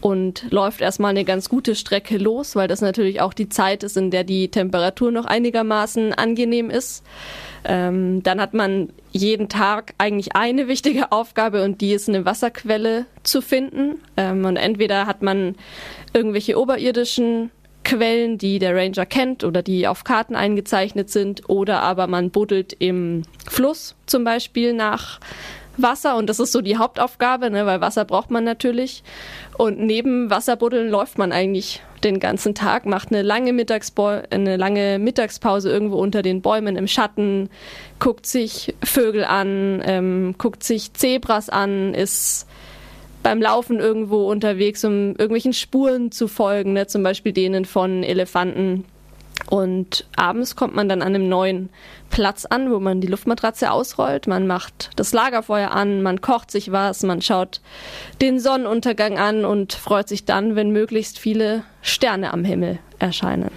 und 0.00 0.46
läuft 0.50 0.80
erstmal 0.80 1.10
eine 1.10 1.24
ganz 1.24 1.48
gute 1.48 1.74
Strecke 1.74 2.18
los, 2.18 2.54
weil 2.54 2.68
das 2.68 2.80
natürlich 2.80 3.20
auch 3.20 3.32
die 3.32 3.48
Zeit 3.48 3.82
ist, 3.82 3.96
in 3.96 4.10
der 4.10 4.24
die 4.24 4.48
Temperatur 4.48 5.10
noch 5.10 5.24
einigermaßen 5.24 6.12
angenehm 6.12 6.70
ist. 6.70 7.02
Ähm, 7.64 8.22
dann 8.22 8.40
hat 8.40 8.54
man 8.54 8.90
jeden 9.10 9.48
Tag 9.48 9.94
eigentlich 9.98 10.36
eine 10.36 10.68
wichtige 10.68 11.10
Aufgabe 11.10 11.64
und 11.64 11.80
die 11.80 11.92
ist 11.92 12.08
eine 12.08 12.24
Wasserquelle 12.24 13.06
zu 13.24 13.40
finden. 13.40 14.00
Ähm, 14.16 14.44
und 14.44 14.56
entweder 14.56 15.06
hat 15.06 15.22
man 15.22 15.56
irgendwelche 16.12 16.58
oberirdischen 16.58 17.50
Quellen, 17.86 18.36
die 18.36 18.58
der 18.58 18.74
Ranger 18.74 19.06
kennt 19.06 19.44
oder 19.44 19.62
die 19.62 19.86
auf 19.86 20.02
Karten 20.02 20.34
eingezeichnet 20.34 21.08
sind, 21.08 21.48
oder 21.48 21.82
aber 21.82 22.08
man 22.08 22.30
buddelt 22.30 22.72
im 22.80 23.22
Fluss 23.48 23.94
zum 24.06 24.24
Beispiel 24.24 24.72
nach 24.72 25.20
Wasser 25.76 26.16
und 26.16 26.28
das 26.28 26.40
ist 26.40 26.50
so 26.50 26.62
die 26.62 26.78
Hauptaufgabe, 26.78 27.48
ne, 27.48 27.64
weil 27.64 27.80
Wasser 27.80 28.04
braucht 28.04 28.32
man 28.32 28.42
natürlich. 28.42 29.04
Und 29.56 29.78
neben 29.78 30.30
Wasserbuddeln 30.30 30.90
läuft 30.90 31.16
man 31.16 31.30
eigentlich 31.30 31.80
den 32.02 32.18
ganzen 32.18 32.56
Tag, 32.56 32.86
macht 32.86 33.12
eine 33.12 33.22
lange, 33.22 33.52
eine 33.52 34.56
lange 34.56 34.98
Mittagspause 34.98 35.70
irgendwo 35.70 35.98
unter 35.98 36.22
den 36.22 36.42
Bäumen 36.42 36.74
im 36.74 36.88
Schatten, 36.88 37.50
guckt 38.00 38.26
sich 38.26 38.74
Vögel 38.82 39.24
an, 39.24 39.80
ähm, 39.84 40.34
guckt 40.38 40.64
sich 40.64 40.92
Zebras 40.92 41.50
an, 41.50 41.94
ist 41.94 42.48
beim 43.22 43.40
Laufen 43.40 43.78
irgendwo 43.78 44.30
unterwegs, 44.30 44.84
um 44.84 45.10
irgendwelchen 45.10 45.52
Spuren 45.52 46.12
zu 46.12 46.28
folgen, 46.28 46.72
ne, 46.72 46.86
zum 46.86 47.02
Beispiel 47.02 47.32
denen 47.32 47.64
von 47.64 48.02
Elefanten 48.02 48.84
und 49.48 50.06
abends 50.16 50.56
kommt 50.56 50.74
man 50.74 50.88
dann 50.88 51.02
an 51.02 51.14
einem 51.14 51.28
neuen 51.28 51.68
Platz 52.10 52.46
an, 52.46 52.70
wo 52.70 52.80
man 52.80 53.00
die 53.00 53.06
Luftmatratze 53.06 53.70
ausrollt. 53.70 54.26
Man 54.26 54.46
macht 54.46 54.90
das 54.96 55.12
Lagerfeuer 55.12 55.70
an, 55.70 56.02
man 56.02 56.20
kocht 56.20 56.50
sich 56.50 56.72
was, 56.72 57.02
man 57.04 57.22
schaut 57.22 57.60
den 58.20 58.40
Sonnenuntergang 58.40 59.18
an 59.18 59.44
und 59.44 59.72
freut 59.72 60.08
sich 60.08 60.24
dann, 60.24 60.56
wenn 60.56 60.70
möglichst 60.70 61.18
viele 61.18 61.62
Sterne 61.80 62.32
am 62.32 62.44
Himmel 62.44 62.78
erscheinen. 62.98 63.50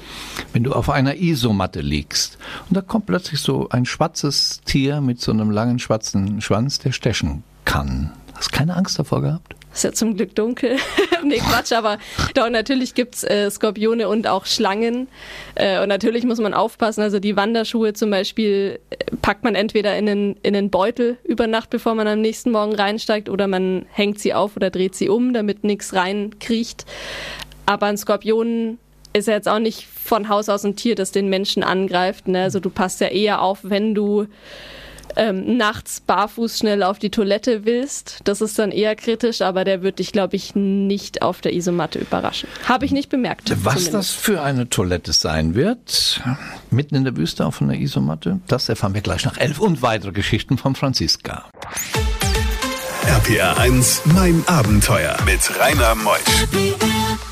Wenn 0.53 0.63
du 0.63 0.73
auf 0.73 0.89
einer 0.89 1.15
Isomatte 1.15 1.81
liegst 1.81 2.37
und 2.67 2.75
da 2.75 2.81
kommt 2.81 3.07
plötzlich 3.07 3.39
so 3.39 3.69
ein 3.69 3.85
schwarzes 3.85 4.61
Tier 4.65 5.01
mit 5.01 5.19
so 5.19 5.31
einem 5.31 5.49
langen 5.49 5.79
schwarzen 5.79 6.41
Schwanz, 6.41 6.79
der 6.79 6.91
stechen 6.91 7.43
kann. 7.65 8.11
Hast 8.39 8.53
keine 8.53 8.77
Angst 8.77 8.97
davor 8.97 9.21
gehabt? 9.21 9.53
Ist 9.73 9.83
ja 9.83 9.91
zum 9.91 10.15
Glück 10.15 10.33
dunkel 10.33 10.77
nee, 11.25 11.39
Quatsch, 11.39 11.73
aber 11.73 11.97
doch, 12.35 12.49
natürlich 12.49 12.93
gibt's 12.93 13.25
äh, 13.25 13.51
Skorpione 13.51 14.07
und 14.07 14.27
auch 14.27 14.45
Schlangen. 14.45 15.09
Äh, 15.55 15.81
und 15.81 15.89
natürlich 15.89 16.23
muss 16.23 16.39
man 16.39 16.53
aufpassen. 16.53 17.01
Also 17.01 17.19
die 17.19 17.35
Wanderschuhe 17.35 17.91
zum 17.91 18.11
Beispiel 18.11 18.79
äh, 18.91 18.95
packt 19.21 19.43
man 19.43 19.55
entweder 19.55 19.97
in 19.97 20.07
einen, 20.07 20.35
in 20.41 20.55
einen 20.55 20.69
Beutel 20.69 21.17
über 21.25 21.47
Nacht, 21.47 21.69
bevor 21.69 21.95
man 21.95 22.07
am 22.07 22.21
nächsten 22.21 22.51
Morgen 22.51 22.73
reinsteigt, 22.73 23.27
oder 23.27 23.47
man 23.47 23.85
hängt 23.91 24.21
sie 24.21 24.33
auf 24.33 24.55
oder 24.55 24.69
dreht 24.69 24.95
sie 24.95 25.09
um, 25.09 25.33
damit 25.33 25.65
nichts 25.65 25.93
reinkriecht. 25.93 26.85
Aber 27.65 27.87
ein 27.87 27.97
Skorpion 27.97 28.77
ist 29.11 29.27
ja 29.27 29.33
jetzt 29.33 29.49
auch 29.49 29.59
nicht 29.59 29.85
von 29.85 30.29
Haus 30.29 30.47
aus 30.47 30.63
ein 30.63 30.77
Tier, 30.77 30.95
das 30.95 31.11
den 31.11 31.27
Menschen 31.27 31.61
angreift. 31.61 32.29
Ne? 32.29 32.43
Also 32.43 32.61
du 32.61 32.69
passt 32.69 33.01
ja 33.01 33.07
eher 33.07 33.41
auf, 33.41 33.59
wenn 33.63 33.93
du 33.93 34.27
ähm, 35.15 35.57
nachts 35.57 36.01
barfuß 36.01 36.57
schnell 36.57 36.83
auf 36.83 36.99
die 36.99 37.09
Toilette 37.09 37.65
willst. 37.65 38.19
Das 38.23 38.41
ist 38.41 38.59
dann 38.59 38.71
eher 38.71 38.95
kritisch, 38.95 39.41
aber 39.41 39.63
der 39.63 39.81
wird 39.81 39.99
dich, 39.99 40.11
glaube 40.11 40.35
ich, 40.35 40.55
nicht 40.55 41.21
auf 41.21 41.41
der 41.41 41.53
Isomatte 41.53 41.99
überraschen. 41.99 42.49
Habe 42.67 42.85
ich 42.85 42.91
nicht 42.91 43.09
bemerkt. 43.09 43.51
Was 43.63 43.75
zumindest. 43.75 43.93
das 43.93 44.11
für 44.11 44.41
eine 44.41 44.69
Toilette 44.69 45.13
sein 45.13 45.55
wird, 45.55 46.21
mitten 46.71 46.95
in 46.95 47.03
der 47.03 47.17
Wüste 47.17 47.45
auf 47.45 47.61
einer 47.61 47.75
Isomatte, 47.75 48.39
das 48.47 48.69
erfahren 48.69 48.93
wir 48.93 49.01
gleich 49.01 49.25
nach 49.25 49.37
elf 49.37 49.59
und 49.59 49.81
weitere 49.81 50.11
Geschichten 50.11 50.57
von 50.57 50.75
Franziska. 50.75 51.49
RPR 53.05 53.57
1, 53.57 54.03
mein 54.05 54.43
Abenteuer 54.47 55.17
mit 55.25 55.39
Rainer 55.59 55.95
Meusch. 55.95 57.28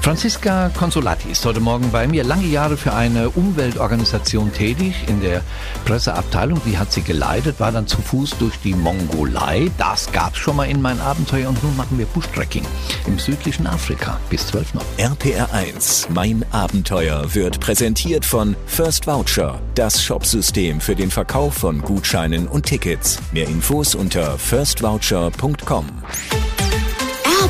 Franziska 0.00 0.70
Consolati 0.70 1.28
ist 1.30 1.44
heute 1.44 1.60
Morgen 1.60 1.90
bei 1.90 2.06
mir. 2.06 2.24
Lange 2.24 2.46
Jahre 2.46 2.78
für 2.78 2.94
eine 2.94 3.28
Umweltorganisation 3.28 4.50
tätig 4.50 4.94
in 5.08 5.20
der 5.20 5.42
Presseabteilung. 5.84 6.60
Die 6.64 6.78
hat 6.78 6.90
sie 6.90 7.02
geleitet, 7.02 7.60
war 7.60 7.70
dann 7.70 7.86
zu 7.86 8.00
Fuß 8.00 8.38
durch 8.38 8.58
die 8.64 8.72
Mongolei. 8.72 9.70
Das 9.76 10.10
gab's 10.10 10.38
schon 10.38 10.56
mal 10.56 10.64
in 10.64 10.80
mein 10.80 10.98
Abenteuer 11.00 11.50
und 11.50 11.62
nun 11.62 11.76
machen 11.76 11.98
wir 11.98 12.06
Bushtrekking 12.06 12.64
im 13.06 13.18
südlichen 13.18 13.66
Afrika 13.66 14.18
bis 14.30 14.46
12 14.46 14.74
noch. 14.74 14.84
RPR 14.96 15.52
1, 15.52 16.08
mein 16.08 16.46
Abenteuer 16.50 17.34
wird 17.34 17.60
präsentiert 17.60 18.24
von 18.24 18.56
First 18.66 19.06
Voucher, 19.06 19.60
das 19.74 20.02
Shopsystem 20.02 20.80
für 20.80 20.96
den 20.96 21.10
Verkauf 21.10 21.54
von 21.54 21.82
Gutscheinen 21.82 22.48
und 22.48 22.64
Tickets. 22.64 23.18
Mehr 23.32 23.46
Infos 23.46 23.94
unter 23.94 24.38
firstvoucher.com. 24.38 25.86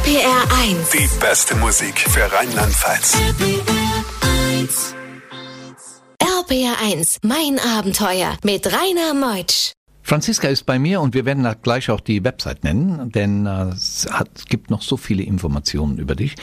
RPR 0.01 0.49
1. 0.63 0.91
Die 0.93 1.21
beste 1.21 1.55
Musik 1.57 2.01
für 2.01 2.23
Rheinland-Pfalz. 2.33 3.19
RPR 6.19 6.77
1, 6.83 7.19
mein 7.23 7.59
Abenteuer 7.59 8.35
mit 8.43 8.67
Rainer 8.67 9.13
Meutsch. 9.13 9.73
Franziska 10.03 10.49
ist 10.49 10.65
bei 10.65 10.79
mir 10.79 11.03
und 11.03 11.13
wir 11.13 11.27
werden 11.27 11.47
gleich 11.61 11.91
auch 11.91 12.01
die 12.01 12.25
Website 12.25 12.65
nennen, 12.65 13.13
denn 13.13 13.45
äh, 13.45 13.75
es 13.75 14.09
hat, 14.11 14.49
gibt 14.49 14.71
noch 14.71 14.81
so 14.81 14.97
viele 14.97 15.23
Informationen 15.23 15.99
über 15.99 16.15
dich. 16.15 16.35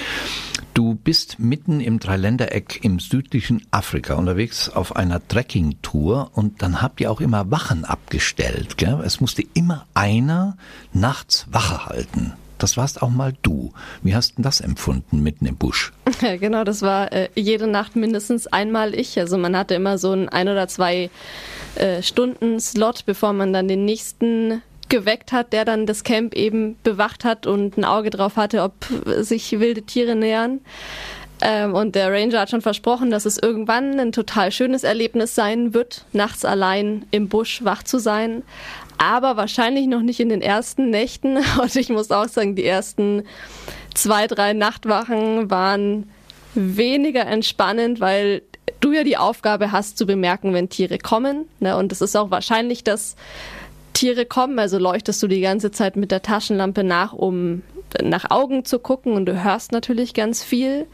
Du 0.75 0.93
bist 0.93 1.39
mitten 1.39 1.79
im 1.79 1.97
Dreiländereck 1.97 2.83
im 2.83 2.99
südlichen 2.99 3.65
Afrika 3.71 4.13
unterwegs 4.13 4.69
auf 4.69 4.95
einer 4.95 5.27
Trekkingtour 5.27 6.29
und 6.35 6.61
dann 6.61 6.83
habt 6.83 7.01
ihr 7.01 7.09
auch 7.09 7.21
immer 7.21 7.49
Wachen 7.49 7.85
abgestellt. 7.85 8.77
Gell? 8.77 9.01
Es 9.03 9.19
musste 9.19 9.43
immer 9.55 9.87
einer 9.95 10.57
nachts 10.93 11.47
Wache 11.49 11.87
halten 11.87 12.33
das 12.57 12.77
warst 12.77 13.01
auch 13.01 13.09
mal 13.09 13.33
du. 13.41 13.71
Wie 14.03 14.15
hast 14.15 14.37
du 14.37 14.41
das 14.41 14.61
empfunden 14.61 15.21
mitten 15.21 15.45
im 15.45 15.57
Busch? 15.57 15.93
Ja, 16.21 16.35
genau, 16.37 16.63
das 16.63 16.81
war 16.81 17.11
äh, 17.11 17.29
jede 17.35 17.67
Nacht 17.67 17.95
mindestens 17.95 18.47
einmal 18.47 18.93
ich. 18.95 19.19
Also 19.19 19.37
man 19.37 19.55
hatte 19.55 19.75
immer 19.75 19.97
so 19.97 20.11
einen 20.11 20.29
ein 20.29 20.47
oder 20.49 20.67
zwei 20.67 21.09
äh, 21.75 22.01
Stunden 22.01 22.59
Slot, 22.59 23.05
bevor 23.05 23.33
man 23.33 23.53
dann 23.53 23.67
den 23.67 23.85
nächsten 23.85 24.61
geweckt 24.89 25.31
hat, 25.31 25.53
der 25.53 25.65
dann 25.65 25.85
das 25.85 26.03
Camp 26.03 26.33
eben 26.33 26.77
bewacht 26.83 27.25
hat 27.25 27.45
und 27.45 27.77
ein 27.77 27.85
Auge 27.85 28.09
drauf 28.09 28.37
hatte, 28.37 28.63
ob 28.63 28.73
sich 29.19 29.59
wilde 29.59 29.81
Tiere 29.81 30.15
nähern. 30.15 30.61
Ähm, 31.41 31.75
und 31.75 31.96
der 31.96 32.12
Ranger 32.12 32.41
hat 32.41 32.50
schon 32.50 32.62
versprochen, 32.62 33.12
dass 33.12 33.25
es 33.25 33.38
irgendwann 33.38 34.00
ein 34.00 34.12
total 34.12 34.51
schönes 34.51 34.84
Erlebnis 34.84 35.36
sein 35.36 35.74
wird, 35.74 36.06
nachts 36.12 36.46
allein 36.46 37.06
im 37.12 37.29
Busch 37.29 37.63
wach 37.63 37.84
zu 37.84 38.00
sein 38.00 38.44
aber 38.98 39.38
wahrscheinlich 39.38 39.88
noch 39.88 40.01
nicht 40.01 40.20
in 40.20 40.29
den 40.29 40.41
ersten 40.41 40.89
Nächten. 40.89 41.38
Und 41.62 41.75
ich 41.75 41.89
muss 41.89 42.12
auch 42.12 42.27
sagen, 42.27 42.56
die 42.56 42.65
ersten 42.65 43.24
zwei, 43.94 44.27
drei 44.27 44.53
Nachtwachen 44.53 45.50
waren 45.50 46.10
weniger 46.53 47.25
entspannend, 47.25 48.00
weil 48.00 48.41
du 48.79 48.91
ja 48.91 49.03
die 49.03 49.17
Aufgabe 49.17 49.72
hast 49.72 49.98
zu 49.98 50.06
bemerken, 50.06 50.53
wenn 50.53 50.70
Tiere 50.70 50.98
kommen. 50.98 51.46
Ne? 51.60 51.77
Und 51.77 51.91
es 51.91 52.01
ist 52.01 52.15
auch 52.15 52.32
wahrscheinlich, 52.32 52.84
dass 52.84 53.15
Tiere 53.94 54.25
kommen. 54.25 54.60
Also 54.60 54.77
leuchtest 54.77 55.22
du 55.22 55.27
die 55.27 55.41
ganze 55.41 55.72
Zeit 55.72 55.96
mit 55.96 56.12
der 56.12 56.22
Taschenlampe 56.22 56.84
nach, 56.84 57.13
um 57.13 57.62
nach 58.01 58.29
Augen 58.32 58.65
zu 58.65 58.79
gucken. 58.79 59.13
Und 59.13 59.25
du 59.25 59.44
hörst 59.44 59.72
natürlich 59.72 60.13
ganz 60.13 60.44
viel. 60.44 60.88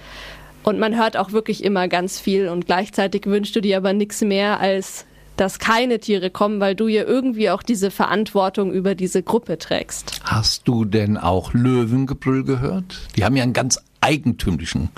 Und 0.63 0.79
man 0.79 0.97
hört 0.97 1.17
auch 1.17 1.31
wirklich 1.31 1.63
immer 1.63 1.87
ganz 1.87 2.19
viel. 2.19 2.47
Und 2.47 2.65
gleichzeitig 2.65 3.25
wünschst 3.25 3.55
du 3.55 3.61
dir 3.61 3.77
aber 3.77 3.93
nichts 3.93 4.21
mehr 4.21 4.59
als 4.59 5.05
dass 5.35 5.59
keine 5.59 5.99
Tiere 5.99 6.29
kommen, 6.29 6.59
weil 6.59 6.75
du 6.75 6.87
ja 6.87 7.03
irgendwie 7.03 7.49
auch 7.49 7.63
diese 7.63 7.91
Verantwortung 7.91 8.71
über 8.71 8.95
diese 8.95 9.23
Gruppe 9.23 9.57
trägst. 9.57 10.21
Hast 10.23 10.67
du 10.67 10.85
denn 10.85 11.17
auch 11.17 11.53
Löwengebrüll 11.53 12.43
gehört? 12.43 12.99
Die 13.15 13.25
haben 13.25 13.35
ja 13.35 13.43
einen 13.43 13.53
ganz 13.53 13.79
eigentümlichen 14.01 14.89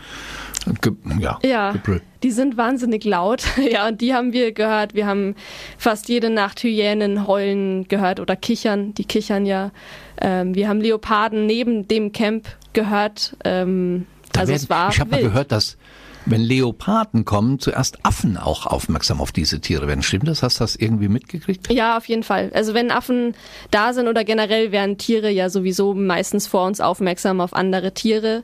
Ge 0.81 0.93
ja, 1.19 1.39
ja 1.43 1.71
Gebrüll. 1.73 2.01
die 2.23 2.31
sind 2.31 2.57
wahnsinnig 2.57 3.03
laut. 3.05 3.43
Ja, 3.71 3.87
und 3.87 4.01
die 4.01 4.13
haben 4.13 4.33
wir 4.33 4.51
gehört. 4.51 4.95
Wir 4.95 5.05
haben 5.05 5.35
fast 5.77 6.09
jede 6.09 6.29
Nacht 6.29 6.63
Hyänen 6.63 7.27
heulen 7.27 7.87
gehört 7.87 8.19
oder 8.19 8.35
kichern. 8.35 8.93
Die 8.95 9.05
kichern 9.05 9.45
ja. 9.45 9.71
Ähm, 10.19 10.55
wir 10.55 10.67
haben 10.67 10.81
Leoparden 10.81 11.45
neben 11.45 11.87
dem 11.87 12.11
Camp 12.11 12.47
gehört. 12.73 13.37
Ähm, 13.43 14.07
also 14.39 14.51
werden, 14.51 14.63
es 14.63 14.69
war 14.69 14.89
Ich 14.89 14.99
habe 14.99 15.11
mal 15.11 15.21
gehört, 15.21 15.51
dass 15.51 15.77
wenn 16.25 16.41
Leoparden 16.41 17.23
kommen, 17.23 17.59
zuerst 17.59 18.03
Affen 18.03 18.37
auch 18.37 18.65
aufmerksam 18.65 19.21
auf 19.21 19.31
diese 19.31 19.59
Tiere 19.61 19.87
werden. 19.87 20.01
Stimmt 20.01 20.27
das? 20.27 20.41
Hast 20.41 20.59
du 20.59 20.63
das 20.63 20.75
irgendwie 20.75 21.07
mitgekriegt? 21.07 21.71
Ja, 21.71 21.97
auf 21.97 22.07
jeden 22.07 22.23
Fall. 22.23 22.51
Also 22.53 22.73
wenn 22.73 22.91
Affen 22.91 23.35
da 23.71 23.93
sind 23.93 24.07
oder 24.07 24.23
generell 24.23 24.71
werden 24.71 24.97
Tiere 24.97 25.29
ja 25.29 25.49
sowieso 25.49 25.93
meistens 25.93 26.47
vor 26.47 26.65
uns 26.65 26.81
aufmerksam 26.81 27.41
auf 27.41 27.53
andere 27.53 27.93
Tiere. 27.93 28.43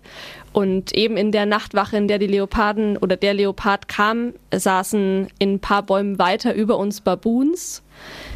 Und 0.53 0.93
eben 0.93 1.17
in 1.17 1.31
der 1.31 1.45
Nachtwache, 1.45 1.97
in 1.97 2.07
der 2.07 2.19
die 2.19 2.27
Leoparden 2.27 2.97
oder 2.97 3.15
der 3.15 3.33
Leopard 3.33 3.87
kam, 3.87 4.33
saßen 4.53 5.29
in 5.39 5.53
ein 5.53 5.59
paar 5.59 5.83
Bäumen 5.83 6.19
weiter 6.19 6.53
über 6.53 6.77
uns 6.77 7.01
Baboons. 7.01 7.81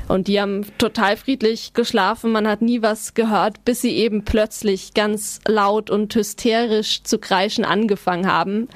Und 0.07 0.27
die 0.27 0.39
haben 0.39 0.65
total 0.77 1.17
friedlich 1.17 1.73
geschlafen, 1.73 2.31
man 2.31 2.47
hat 2.47 2.61
nie 2.61 2.81
was 2.81 3.13
gehört, 3.13 3.65
bis 3.65 3.81
sie 3.81 3.95
eben 3.95 4.23
plötzlich 4.23 4.93
ganz 4.93 5.39
laut 5.47 5.89
und 5.89 6.13
hysterisch 6.13 7.03
zu 7.03 7.17
kreischen 7.17 7.65
angefangen 7.65 8.27
haben. 8.27 8.67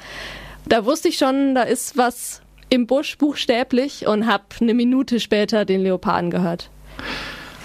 Da 0.67 0.85
wusste 0.85 1.09
ich 1.09 1.17
schon, 1.17 1.55
da 1.55 1.63
ist 1.63 1.97
was 1.97 2.41
im 2.69 2.87
Busch 2.87 3.17
buchstäblich 3.17 4.07
und 4.07 4.27
habe 4.27 4.43
eine 4.59 4.73
Minute 4.73 5.19
später 5.19 5.65
den 5.65 5.81
Leoparden 5.81 6.31
gehört. 6.31 6.69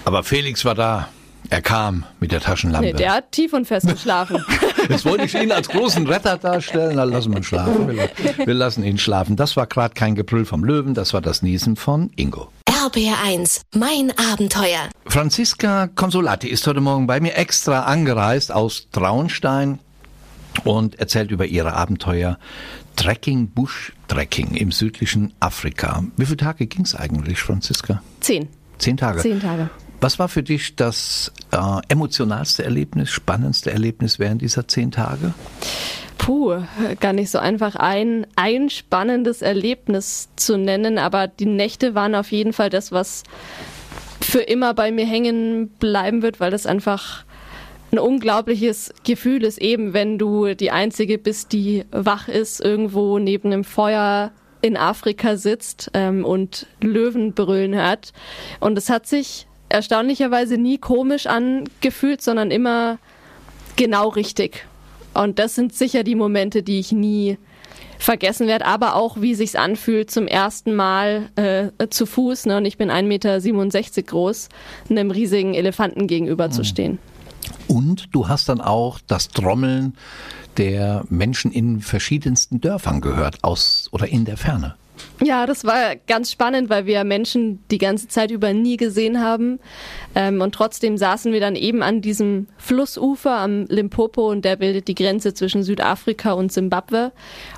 Aber 0.05 0.23
Felix 0.23 0.65
war 0.65 0.75
da. 0.75 1.09
Er 1.49 1.61
kam 1.61 2.05
mit 2.19 2.31
der 2.31 2.41
Taschenlampe. 2.41 2.87
Nee, 2.87 2.93
der 2.93 3.13
hat 3.13 3.31
tief 3.31 3.53
und 3.53 3.65
fest 3.67 3.87
geschlafen. 3.87 4.43
Jetzt 4.89 5.05
wollte 5.05 5.25
ich 5.25 5.35
ihn 5.35 5.51
als 5.51 5.69
großen 5.69 6.07
Retter 6.07 6.37
darstellen. 6.37 6.97
Dann 6.97 7.11
lassen 7.11 7.31
wir 7.31 7.37
ihn 7.37 7.43
schlafen. 7.43 7.87
Wir, 7.87 8.09
wir 8.43 8.53
lassen 8.55 8.83
ihn 8.83 8.97
schlafen. 8.97 9.35
Das 9.35 9.55
war 9.55 9.67
gerade 9.67 9.93
kein 9.93 10.15
Gebrüll 10.15 10.45
vom 10.45 10.63
Löwen, 10.63 10.95
das 10.95 11.13
war 11.13 11.21
das 11.21 11.43
Niesen 11.43 11.75
von 11.75 12.09
Ingo. 12.15 12.49
RBR1, 12.85 13.61
mein 13.73 14.13
Abenteuer. 14.15 14.89
Franziska 15.07 15.87
Consolati 15.87 16.47
ist 16.47 16.67
heute 16.67 16.81
Morgen 16.81 17.07
bei 17.07 17.19
mir 17.19 17.35
extra 17.35 17.85
angereist 17.85 18.51
aus 18.51 18.89
Traunstein 18.91 19.79
und 20.65 20.99
erzählt 20.99 21.31
über 21.31 21.47
ihre 21.47 21.73
Abenteuer 21.73 22.37
Trekking, 22.95 23.47
Bush-Trekking 23.47 24.53
im 24.53 24.71
südlichen 24.71 25.33
Afrika. 25.39 26.03
Wie 26.15 26.25
viele 26.25 26.37
Tage 26.37 26.67
ging 26.67 26.83
es 26.83 26.93
eigentlich, 26.93 27.39
Franziska? 27.39 28.03
Zehn. 28.19 28.49
Zehn 28.77 28.97
Tage? 28.97 29.19
Zehn 29.19 29.41
Tage. 29.41 29.71
Was 29.99 30.19
war 30.19 30.27
für 30.27 30.43
dich 30.43 30.75
das 30.75 31.31
äh, 31.49 31.57
emotionalste 31.87 32.63
Erlebnis, 32.63 33.09
spannendste 33.09 33.71
Erlebnis 33.71 34.19
während 34.19 34.43
dieser 34.43 34.67
zehn 34.67 34.91
Tage? 34.91 35.33
Puh, 36.17 36.63
gar 36.99 37.13
nicht 37.13 37.29
so 37.29 37.37
einfach 37.37 37.75
ein, 37.75 38.25
ein 38.35 38.69
spannendes 38.69 39.41
Erlebnis 39.41 40.29
zu 40.35 40.57
nennen, 40.57 40.97
aber 40.97 41.27
die 41.27 41.45
Nächte 41.45 41.93
waren 41.93 42.15
auf 42.15 42.31
jeden 42.31 42.53
Fall 42.53 42.69
das, 42.69 42.91
was 42.91 43.23
für 44.21 44.41
immer 44.41 44.73
bei 44.73 44.91
mir 44.91 45.05
hängen 45.05 45.69
bleiben 45.79 46.21
wird, 46.21 46.39
weil 46.39 46.51
das 46.51 46.65
einfach 46.65 47.25
ein 47.91 47.99
unglaubliches 47.99 48.93
Gefühl 49.03 49.43
ist, 49.43 49.61
eben 49.61 49.93
wenn 49.93 50.17
du 50.17 50.55
die 50.55 50.71
Einzige 50.71 51.17
bist, 51.17 51.53
die 51.53 51.85
wach 51.91 52.27
ist, 52.27 52.59
irgendwo 52.59 53.19
neben 53.19 53.51
einem 53.51 53.63
Feuer 53.63 54.31
in 54.61 54.77
Afrika 54.77 55.37
sitzt 55.37 55.91
ähm, 55.93 56.25
und 56.25 56.65
Löwen 56.81 57.33
brüllen 57.33 57.75
hört. 57.75 58.13
Und 58.59 58.77
es 58.77 58.89
hat 58.89 59.05
sich 59.05 59.47
erstaunlicherweise 59.69 60.57
nie 60.57 60.77
komisch 60.77 61.27
angefühlt, 61.27 62.21
sondern 62.21 62.51
immer 62.51 62.97
genau 63.75 64.09
richtig. 64.09 64.65
Und 65.15 65.39
das 65.39 65.55
sind 65.55 65.73
sicher 65.73 66.03
die 66.03 66.15
Momente, 66.15 66.61
die 66.61 66.79
ich 66.79 66.91
nie 66.91 67.37
vergessen 67.97 68.47
werde, 68.47 68.65
aber 68.65 68.95
auch 68.95 69.21
wie 69.21 69.35
sich's 69.35 69.55
anfühlt, 69.55 70.11
zum 70.11 70.27
ersten 70.27 70.75
Mal 70.75 71.29
äh, 71.35 71.87
zu 71.89 72.05
Fuß, 72.05 72.45
ne, 72.45 72.57
und 72.57 72.65
ich 72.65 72.77
bin 72.77 72.91
1,67 72.91 73.03
Meter 73.03 74.01
groß, 74.03 74.49
einem 74.89 75.11
riesigen 75.11 75.53
Elefanten 75.53 76.07
gegenüber 76.07 76.47
mhm. 76.47 76.51
zu 76.51 76.63
stehen. 76.63 76.99
Und 77.67 78.13
du 78.13 78.27
hast 78.27 78.49
dann 78.49 78.61
auch 78.61 78.99
das 79.07 79.29
Trommeln 79.29 79.95
der 80.57 81.05
Menschen 81.09 81.51
in 81.51 81.81
verschiedensten 81.81 82.61
Dörfern 82.61 83.01
gehört, 83.01 83.43
aus 83.43 83.89
oder 83.91 84.07
in 84.07 84.25
der 84.25 84.37
Ferne. 84.37 84.75
Ja, 85.23 85.45
das 85.45 85.63
war 85.63 85.95
ganz 86.07 86.31
spannend, 86.31 86.69
weil 86.69 86.85
wir 86.85 87.03
Menschen 87.03 87.63
die 87.71 87.77
ganze 87.77 88.07
Zeit 88.07 88.31
über 88.31 88.53
nie 88.53 88.77
gesehen 88.77 89.21
haben. 89.21 89.59
Ähm, 90.13 90.41
und 90.41 90.53
trotzdem 90.53 90.97
saßen 90.97 91.31
wir 91.31 91.39
dann 91.39 91.55
eben 91.55 91.83
an 91.83 92.01
diesem 92.01 92.47
Flussufer 92.57 93.37
am 93.37 93.65
Limpopo 93.65 94.29
und 94.29 94.45
der 94.45 94.55
bildet 94.57 94.87
die 94.87 94.95
Grenze 94.95 95.33
zwischen 95.33 95.63
Südafrika 95.63 96.33
und 96.33 96.51
Simbabwe. 96.51 97.11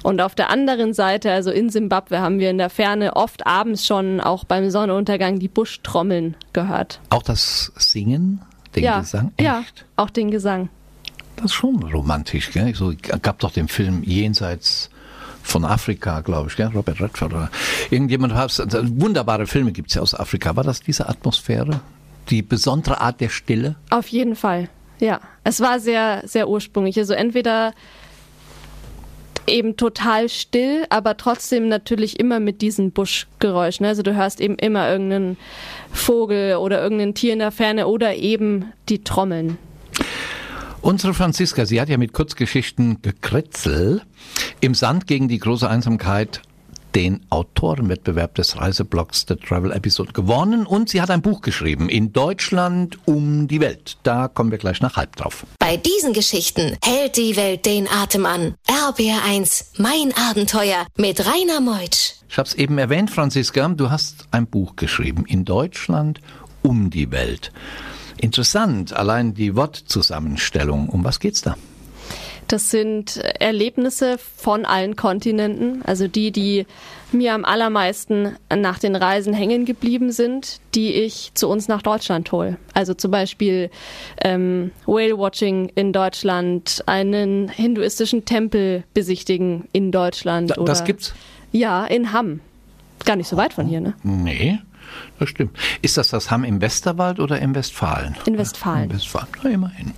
Und 0.04 0.22
auf 0.22 0.36
der 0.36 0.50
anderen 0.50 0.94
Seite, 0.94 1.32
also 1.32 1.52
in 1.52 1.70
Simbabwe, 1.70 2.20
haben 2.20 2.40
wir 2.40 2.50
in 2.50 2.58
der 2.58 2.70
Ferne 2.70 3.16
oft 3.16 3.46
abends 3.48 3.86
schon 3.86 4.22
auch 4.22 4.44
beim 4.44 4.70
Sonnenuntergang 4.70 5.40
die 5.40 5.48
Buschtrommeln 5.48 6.36
gehört. 6.54 7.00
Auch 7.10 7.24
das 7.24 7.72
Singen, 7.76 8.42
den 8.76 8.84
ja, 8.84 9.00
Gesang? 9.00 9.32
Echt? 9.38 9.46
Ja, 9.46 9.64
auch 9.96 10.10
den 10.10 10.32
Gesang. 10.32 10.70
Das 11.36 11.46
ist 11.46 11.54
schon 11.54 11.84
romantisch, 11.84 12.52
gell? 12.52 12.74
So 12.74 12.94
gab 13.22 13.40
doch 13.40 13.52
den 13.52 13.68
Film 13.68 14.04
Jenseits 14.04 14.90
von 15.48 15.66
Afrika, 15.66 16.22
glaube 16.22 16.50
ich, 16.50 16.56
gell? 16.56 16.68
Robert 16.68 17.02
Redford 17.02 17.34
oder 17.34 17.50
irgendjemand 17.90 18.34
wunderbare 18.34 19.48
Filme 19.48 19.72
gibt 19.72 19.90
es 19.90 19.96
ja 19.96 20.02
aus 20.02 20.14
Afrika. 20.14 20.56
War 20.56 20.64
das 20.64 20.82
diese 20.82 21.08
Atmosphäre? 21.08 21.80
Die 22.30 22.42
besondere 22.42 23.00
Art 23.00 23.22
der 23.22 23.30
Stille? 23.30 23.76
Auf 23.90 24.08
jeden 24.10 24.36
Fall, 24.36 24.70
ja. 25.00 25.22
Es 25.44 25.62
war 25.62 25.80
sehr, 25.80 26.24
sehr 26.26 26.50
ursprünglich. 26.50 26.98
Also 26.98 27.14
entweder 27.14 27.74
eben 29.48 29.78
total 29.78 30.28
still, 30.28 30.86
aber 30.90 31.16
trotzdem 31.16 31.70
natürlich 31.70 32.20
immer 32.20 32.42
mit 32.42 32.62
diesen 32.62 32.92
Buschgeräuschen. 32.92 33.86
Also 33.86 34.04
du 34.04 34.14
hörst 34.14 34.42
eben 34.42 34.56
immer 34.56 34.90
irgendeinen 34.90 35.38
Vogel 35.92 36.58
oder 36.58 36.82
irgendein 36.82 37.14
Tier 37.16 37.34
in 37.34 37.40
der 37.40 37.52
Ferne 37.52 37.88
oder 37.88 38.16
eben 38.16 38.74
die 38.90 39.04
Trommeln. 39.04 39.58
Unsere 40.82 41.14
Franziska, 41.14 41.66
sie 41.66 41.82
hat 41.82 41.90
ja 41.90 41.98
mit 41.98 42.14
Kurzgeschichten 42.14 43.02
gekritzel 43.02 44.02
im 44.62 44.74
Sand 44.74 45.08
gegen 45.08 45.28
die 45.28 45.40
große 45.40 45.70
Einsamkeit 45.70 46.42
den 46.96 47.22
Autorenwettbewerb 47.30 48.34
des 48.36 48.58
Reiseblogs 48.58 49.26
The 49.28 49.36
Travel 49.36 49.72
Episode 49.72 50.14
gewonnen 50.14 50.66
und 50.66 50.90
sie 50.90 51.00
hat 51.00 51.12
ein 51.12 51.22
Buch 51.22 51.42
geschrieben, 51.42 51.90
in 51.90 52.12
Deutschland 52.12 52.98
um 53.06 53.48
die 53.48 53.60
Welt. 53.60 53.98
Da 54.02 54.28
kommen 54.28 54.50
wir 54.50 54.58
gleich 54.58 54.82
nach 54.82 54.96
halb 54.96 55.16
drauf. 55.16 55.46
Bei 55.60 55.78
diesen 55.78 56.14
Geschichten 56.14 56.76
hält 56.84 57.18
die 57.18 57.36
Welt 57.36 57.68
den 57.68 57.88
Atem 57.88 58.26
an. 58.26 58.56
RBR1, 58.68 59.66
mein 59.78 60.12
Abenteuer 60.16 60.88
mit 60.98 61.20
Rainer 61.20 61.62
Meutsch. 61.62 62.14
Ich 62.30 62.38
habe 62.40 62.48
es 62.48 62.56
eben 62.56 62.80
erwähnt, 62.80 63.12
Franziska, 63.12 63.68
du 63.68 63.92
hast 63.92 64.28
ein 64.32 64.48
Buch 64.48 64.76
geschrieben, 64.76 65.26
in 65.28 65.46
Deutschland 65.46 66.20
um 66.64 66.90
die 66.90 67.12
Welt. 67.12 67.52
Interessant, 68.18 68.94
allein 68.94 69.36
die 69.36 69.56
Wortzusammenstellung. 69.56 70.90
Um 70.90 71.04
was 71.04 71.20
geht's 71.20 71.44
da? 71.44 71.56
Das 72.48 72.72
sind 72.72 73.18
Erlebnisse 73.18 74.18
von 74.18 74.66
allen 74.66 74.96
Kontinenten, 74.96 75.82
also 75.84 76.08
die, 76.08 76.32
die 76.32 76.66
mir 77.12 77.34
am 77.34 77.44
allermeisten 77.44 78.38
nach 78.54 78.80
den 78.80 78.96
Reisen 78.96 79.34
hängen 79.34 79.66
geblieben 79.66 80.12
sind, 80.12 80.60
die 80.74 80.94
ich 80.94 81.32
zu 81.34 81.50
uns 81.50 81.68
nach 81.68 81.82
Deutschland 81.82 82.32
hole. 82.32 82.58
Also 82.74 82.94
zum 82.94 83.12
Beispiel 83.12 83.70
ähm, 84.24 84.72
Whale-Watching 84.86 85.72
in 85.76 85.92
Deutschland, 85.92 86.84
einen 86.86 87.50
hinduistischen 87.50 88.24
Tempel 88.24 88.86
besichtigen 88.94 89.68
in 89.74 89.92
Deutschland. 89.92 90.52
Da, 90.52 90.64
das 90.64 90.86
gibt's? 90.86 91.14
Ja, 91.52 91.86
in 91.86 92.14
Hamm. 92.14 92.40
Gar 93.04 93.18
nicht 93.18 93.28
so 93.28 93.36
weit 93.36 93.54
von 93.54 93.68
hier, 93.68 93.82
ne? 93.82 93.94
Nee. 94.04 94.60
Das 95.20 95.30
stimmt. 95.30 95.58
Ist 95.82 95.98
das 95.98 96.10
das 96.10 96.32
Hamm 96.32 96.46
im 96.46 96.62
Westerwald 96.62 97.20
oder 97.20 97.40
im 97.40 97.56
Westfalen? 97.56 98.16
In 98.26 98.38
Westfalen. 98.38 98.86
In 98.86 98.94
Westfalen, 98.96 99.28
na 99.44 99.50
immerhin. 99.50 99.94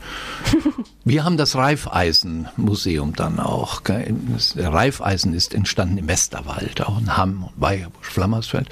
Wir 1.05 1.23
haben 1.23 1.37
das 1.37 1.55
Reifeisenmuseum 1.55 3.15
dann 3.15 3.39
auch. 3.39 3.81
Das 3.81 4.55
Reifeisen 4.57 5.33
ist 5.33 5.53
entstanden 5.53 5.97
im 5.97 6.07
Westerwald, 6.07 6.81
auch 6.81 6.99
in 6.99 7.15
Hamm, 7.15 7.49
Weierbusch, 7.55 8.07
Flammersfeld. 8.07 8.67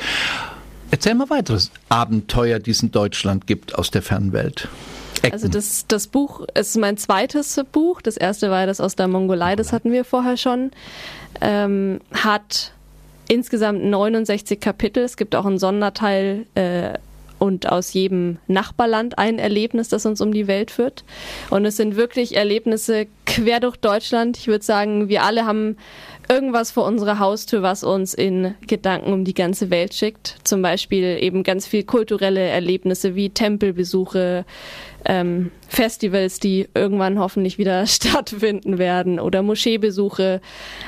Erzähl 0.91 1.15
mal 1.15 1.29
weiteres 1.29 1.71
Abenteuer, 1.89 2.59
die 2.59 2.71
es 2.71 2.81
in 2.81 2.91
Deutschland 2.91 3.47
gibt 3.47 3.75
aus 3.75 3.91
der 3.91 4.01
Fernwelt. 4.01 4.67
Ecken. 5.21 5.33
Also 5.33 5.47
das, 5.47 5.85
das 5.87 6.07
Buch 6.07 6.45
ist 6.53 6.77
mein 6.77 6.97
zweites 6.97 7.59
Buch. 7.71 8.01
Das 8.01 8.17
erste 8.17 8.51
war 8.51 8.65
das 8.67 8.79
aus 8.79 8.95
der 8.95 9.07
Mongolei, 9.07 9.55
das 9.55 9.73
hatten 9.73 9.91
wir 9.91 10.05
vorher 10.05 10.37
schon. 10.37 10.71
Ähm, 11.41 11.99
hat 12.13 12.73
insgesamt 13.27 13.83
69 13.83 14.59
Kapitel. 14.59 15.03
Es 15.03 15.17
gibt 15.17 15.35
auch 15.35 15.45
einen 15.45 15.59
Sonderteil 15.59 16.45
äh, 16.55 16.93
und 17.39 17.69
aus 17.71 17.93
jedem 17.93 18.37
Nachbarland 18.47 19.17
ein 19.17 19.39
Erlebnis, 19.39 19.89
das 19.89 20.05
uns 20.05 20.21
um 20.21 20.31
die 20.31 20.47
Welt 20.47 20.71
führt. 20.71 21.03
Und 21.49 21.65
es 21.65 21.77
sind 21.77 21.95
wirklich 21.95 22.35
Erlebnisse 22.35 23.07
quer 23.25 23.59
durch 23.59 23.77
Deutschland. 23.77 24.37
Ich 24.37 24.47
würde 24.47 24.63
sagen, 24.63 25.09
wir 25.09 25.23
alle 25.23 25.45
haben 25.45 25.77
irgendwas 26.29 26.71
vor 26.71 26.85
unserer 26.85 27.19
Haustür, 27.19 27.61
was 27.61 27.83
uns 27.83 28.13
in 28.13 28.55
Gedanken 28.65 29.13
um 29.13 29.23
die 29.23 29.33
ganze 29.33 29.69
Welt 29.69 29.93
schickt. 29.93 30.37
Zum 30.43 30.61
Beispiel 30.61 31.17
eben 31.21 31.43
ganz 31.43 31.67
viel 31.67 31.83
kulturelle 31.83 32.41
Erlebnisse 32.41 33.15
wie 33.15 33.29
Tempelbesuche, 33.29 34.45
ähm, 35.05 35.51
Festivals, 35.67 36.39
die 36.39 36.67
irgendwann 36.73 37.19
hoffentlich 37.19 37.57
wieder 37.57 37.85
stattfinden 37.87 38.77
werden 38.77 39.19
oder 39.19 39.41
Moscheebesuche, 39.41 40.41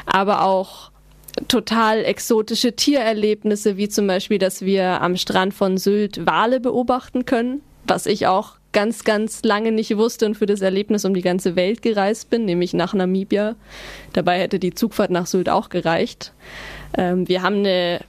aber 0.05 0.43
auch 0.43 0.88
total 1.47 2.03
exotische 2.05 2.75
Tiererlebnisse, 2.75 3.77
wie 3.77 3.89
zum 3.89 4.07
Beispiel, 4.07 4.37
dass 4.37 4.61
wir 4.61 5.01
am 5.01 5.17
Strand 5.17 5.53
von 5.53 5.77
Sylt 5.77 6.25
Wale 6.25 6.59
beobachten 6.59 7.25
können, 7.25 7.61
was 7.85 8.05
ich 8.05 8.27
auch 8.27 8.59
ganz, 8.71 9.03
ganz 9.03 9.43
lange 9.43 9.71
nicht 9.71 9.97
wusste 9.97 10.25
und 10.25 10.35
für 10.35 10.45
das 10.45 10.61
Erlebnis 10.61 11.05
um 11.05 11.13
die 11.13 11.21
ganze 11.21 11.55
Welt 11.55 11.81
gereist 11.81 12.29
bin, 12.29 12.45
nämlich 12.45 12.73
nach 12.73 12.93
Namibia. 12.93 13.55
Dabei 14.13 14.39
hätte 14.39 14.59
die 14.59 14.73
Zugfahrt 14.73 15.09
nach 15.09 15.25
Sylt 15.25 15.49
auch 15.49 15.69
gereicht. 15.69 16.33
Ähm, 16.97 17.27
wir 17.27 17.41
haben 17.41 17.57
eine 17.57 18.01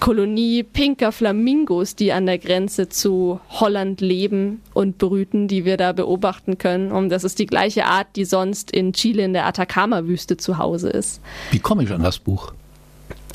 Kolonie 0.00 0.62
pinker 0.62 1.12
Flamingos, 1.12 1.96
die 1.96 2.12
an 2.12 2.26
der 2.26 2.38
Grenze 2.38 2.88
zu 2.88 3.40
Holland 3.48 4.00
leben 4.00 4.60
und 4.72 4.98
brüten, 4.98 5.48
die 5.48 5.64
wir 5.64 5.76
da 5.76 5.92
beobachten 5.92 6.58
können. 6.58 6.92
Und 6.92 7.08
das 7.10 7.24
ist 7.24 7.38
die 7.38 7.46
gleiche 7.46 7.86
Art, 7.86 8.08
die 8.16 8.24
sonst 8.24 8.70
in 8.70 8.92
Chile 8.92 9.24
in 9.24 9.32
der 9.32 9.46
Atacama-Wüste 9.46 10.36
zu 10.36 10.58
Hause 10.58 10.90
ist. 10.90 11.20
Wie 11.50 11.60
komme 11.60 11.84
ich 11.84 11.90
an 11.90 12.02
das 12.02 12.18
Buch? 12.18 12.52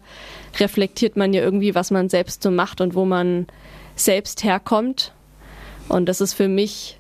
reflektiert 0.60 1.16
man 1.16 1.34
ja 1.34 1.42
irgendwie, 1.42 1.76
was 1.76 1.92
man 1.92 2.10
selbst 2.10 2.44
so 2.44 2.52
macht 2.52 2.82
und 2.82 2.96
wo 2.96 3.06
man 3.06 3.48
selbst 3.96 4.44
herkommt. 4.44 5.14
Und 5.90 6.08
das 6.08 6.22
ist 6.22 6.34
für 6.34 6.48
mich 6.48 7.00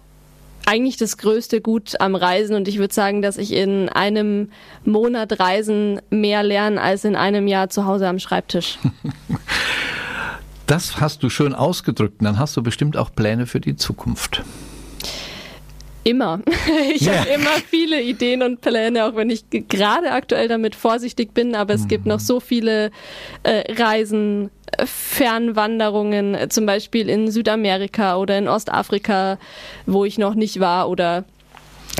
eigentlich 0.65 0.97
das 0.97 1.17
größte 1.17 1.62
Gut 1.62 1.99
am 1.99 2.15
Reisen 2.15 2.56
und 2.56 2.67
ich 2.67 2.78
würde 2.78 2.93
sagen, 2.93 3.21
dass 3.21 3.38
ich 3.38 3.54
in 3.54 3.89
einem 3.89 4.49
Monat 4.86 5.39
Reisen 5.39 6.02
mehr 6.10 6.43
lerne 6.43 6.82
als 6.82 7.04
in 7.04 7.15
einem 7.15 7.47
Jahr 7.47 7.69
zu 7.69 7.86
Hause 7.86 8.08
am 8.08 8.19
Schreibtisch. 8.19 8.80
Das 10.65 11.02
hast 11.02 11.21
du 11.23 11.30
schön 11.30 11.54
ausgedrückt 11.54 12.21
und 12.21 12.26
dann 12.26 12.39
hast 12.39 12.56
du 12.56 12.63
bestimmt 12.63 12.95
auch 12.95 13.13
Pläne 13.13 13.47
für 13.47 13.60
die 13.60 13.76
Zukunft. 13.76 14.43
Immer. 16.03 16.41
Ich 16.93 17.01
Ja. 17.01 17.19
habe 17.19 17.29
immer 17.29 17.49
viele 17.69 18.01
Ideen 18.01 18.41
und 18.43 18.61
Pläne, 18.61 19.05
auch 19.05 19.15
wenn 19.15 19.29
ich 19.29 19.45
gerade 19.49 20.11
aktuell 20.11 20.47
damit 20.47 20.75
vorsichtig 20.75 21.33
bin, 21.33 21.55
aber 21.55 21.73
es 21.73 21.87
gibt 21.87 22.05
noch 22.05 22.19
so 22.19 22.39
viele 22.39 22.91
äh, 23.43 23.63
Reisen, 23.73 24.49
äh, 24.77 24.85
Fernwanderungen, 24.85 26.35
äh, 26.35 26.49
zum 26.49 26.65
Beispiel 26.65 27.09
in 27.09 27.31
Südamerika 27.31 28.17
oder 28.17 28.37
in 28.37 28.47
Ostafrika, 28.47 29.37
wo 29.85 30.05
ich 30.05 30.17
noch 30.17 30.35
nicht 30.35 30.59
war 30.59 30.89
oder 30.89 31.25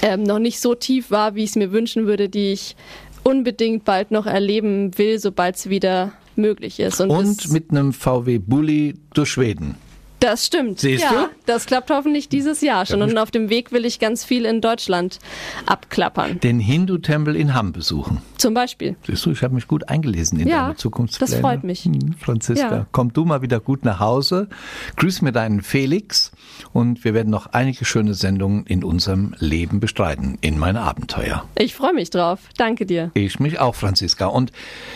ähm, 0.02 0.24
noch 0.24 0.40
nicht 0.40 0.60
so 0.60 0.76
tief 0.76 1.12
war, 1.12 1.36
wie 1.36 1.44
ich 1.44 1.52
es 1.52 1.56
mir 1.56 1.72
wünschen 1.72 2.06
würde, 2.06 2.30
die 2.30 2.52
ich 2.52 2.76
unbedingt 3.24 3.86
bald 3.86 4.12
noch 4.12 4.26
erleben 4.26 4.98
will, 4.98 5.18
sobald 5.20 5.56
es 5.56 5.70
wieder 5.70 6.12
möglich 6.36 6.80
ist. 6.80 7.00
Und, 7.00 7.10
Und 7.12 7.52
mit 7.52 7.72
einem 7.72 7.94
VW 7.94 8.40
Bulli 8.40 8.96
durch 9.14 9.30
Schweden. 9.30 9.76
Das 10.24 10.46
stimmt. 10.46 10.80
Siehst 10.80 11.04
ja, 11.04 11.12
du? 11.12 11.30
Das 11.46 11.66
klappt 11.66 11.90
hoffentlich 11.90 12.30
dieses 12.30 12.62
Jahr 12.62 12.86
schon. 12.86 13.02
Und 13.02 13.18
auf 13.18 13.32
dem 13.32 13.50
Weg 13.50 13.72
will 13.72 13.86
ich 13.86 14.00
ganz 14.00 14.24
viel 14.24 14.46
in 14.46 14.62
Deutschland 14.62 15.20
abklappern. 15.66 16.40
Den 16.40 16.60
Hindu-Tempel 16.60 17.36
in 17.36 17.54
Hamm 17.54 17.74
besuchen. 17.74 18.22
Zum 18.38 18.54
Beispiel. 18.54 18.96
Siehst 19.06 19.26
du, 19.26 19.32
ich 19.32 19.44
habe 19.44 19.54
mich 19.54 19.68
gut 19.68 19.90
eingelesen 19.90 20.40
in 20.40 20.48
Ja, 20.48 20.64
deine 20.64 20.76
Zukunftspläne. 20.78 21.32
das 21.32 21.40
freut 21.40 21.64
mich. 21.64 21.84
Hm, 21.86 22.16
Franziska, 22.20 22.76
Ja. 22.76 22.86
komm 22.92 23.12
du 23.14 23.26
mal 23.26 23.42
wieder 23.42 23.60
gut 23.60 23.84
nach 23.86 24.00
Hause. 24.00 24.48
Grüß 24.96 25.22
mir 25.22 25.32
deinen 25.32 25.62
Felix 25.62 26.32
und 26.72 27.04
wir 27.04 27.14
werden 27.14 27.30
noch 27.30 27.48
einige 27.48 27.86
schöne 27.86 28.14
Sendungen 28.14 28.66
in 28.66 28.84
unserem 28.84 29.36
Leben 29.40 29.80
bestreiten, 29.80 30.38
in 30.42 30.58
mein 30.58 30.78
Abenteuer. 30.78 31.46
Ich 31.56 31.76
freue 31.76 31.94
mich 31.94 32.10
drauf. 32.10 32.40
Danke 32.58 32.86
dir. 32.86 33.12
Ich 33.14 33.40
mich 33.40 33.60
auch, 33.60 33.76
Franziska. 33.76 34.28
Und 34.28 34.52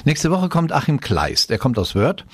nächste 0.05 0.31
Woche 0.31 0.49
kommt 0.49 0.71
Achim 0.71 0.99
Kleist. 0.99 1.51
Er 1.51 1.57
kommt 1.57 1.77
aus 1.77 1.95
Wörth. 1.95 2.25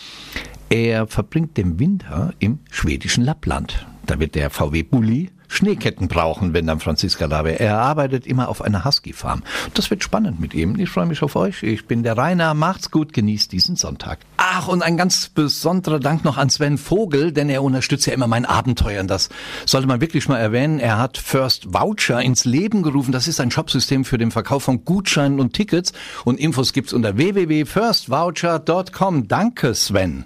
Er 0.73 1.05
verbringt 1.05 1.55
den 1.57 1.77
Winter 1.77 2.33
im 2.39 2.57
schwedischen 2.71 3.23
Lappland. 3.23 3.85
Da 4.07 4.19
wird 4.19 4.33
der 4.33 4.49
VW 4.49 4.81
Bulli 4.81 5.29
Schneeketten 5.47 6.07
brauchen, 6.07 6.55
wenn 6.55 6.65
dann 6.65 6.79
Franziska 6.79 7.27
da 7.27 7.45
wäre. 7.45 7.59
Er 7.59 7.77
arbeitet 7.77 8.25
immer 8.25 8.49
auf 8.49 8.63
einer 8.63 8.83
Husky-Farm. 8.83 9.43
Das 9.75 9.91
wird 9.91 10.03
spannend 10.03 10.39
mit 10.39 10.55
ihm. 10.55 10.79
Ich 10.79 10.89
freue 10.89 11.05
mich 11.05 11.21
auf 11.21 11.35
euch. 11.35 11.61
Ich 11.61 11.85
bin 11.85 12.01
der 12.01 12.17
Rainer. 12.17 12.55
Macht's 12.55 12.89
gut, 12.89 13.13
genießt 13.13 13.51
diesen 13.51 13.75
Sonntag. 13.75 14.17
Ach, 14.37 14.67
und 14.67 14.81
ein 14.81 14.97
ganz 14.97 15.29
besonderer 15.29 15.99
Dank 15.99 16.25
noch 16.25 16.37
an 16.37 16.49
Sven 16.49 16.79
Vogel, 16.79 17.31
denn 17.31 17.51
er 17.51 17.61
unterstützt 17.61 18.07
ja 18.07 18.13
immer 18.13 18.25
mein 18.25 18.45
Abenteuer. 18.45 19.01
Und 19.01 19.11
das 19.11 19.29
sollte 19.67 19.85
man 19.85 20.01
wirklich 20.01 20.27
mal 20.27 20.39
erwähnen. 20.39 20.79
Er 20.79 20.97
hat 20.97 21.19
First 21.19 21.71
Voucher 21.71 22.19
ins 22.19 22.45
Leben 22.45 22.81
gerufen. 22.81 23.11
Das 23.11 23.27
ist 23.27 23.39
ein 23.39 23.51
Shopsystem 23.51 24.05
für 24.05 24.17
den 24.17 24.31
Verkauf 24.31 24.63
von 24.63 24.85
Gutscheinen 24.85 25.39
und 25.39 25.53
Tickets. 25.53 25.93
Und 26.25 26.39
Infos 26.39 26.73
gibt's 26.73 26.93
unter 26.93 27.15
www.firstvoucher.com. 27.15 29.27
Danke, 29.27 29.75
Sven. 29.75 30.25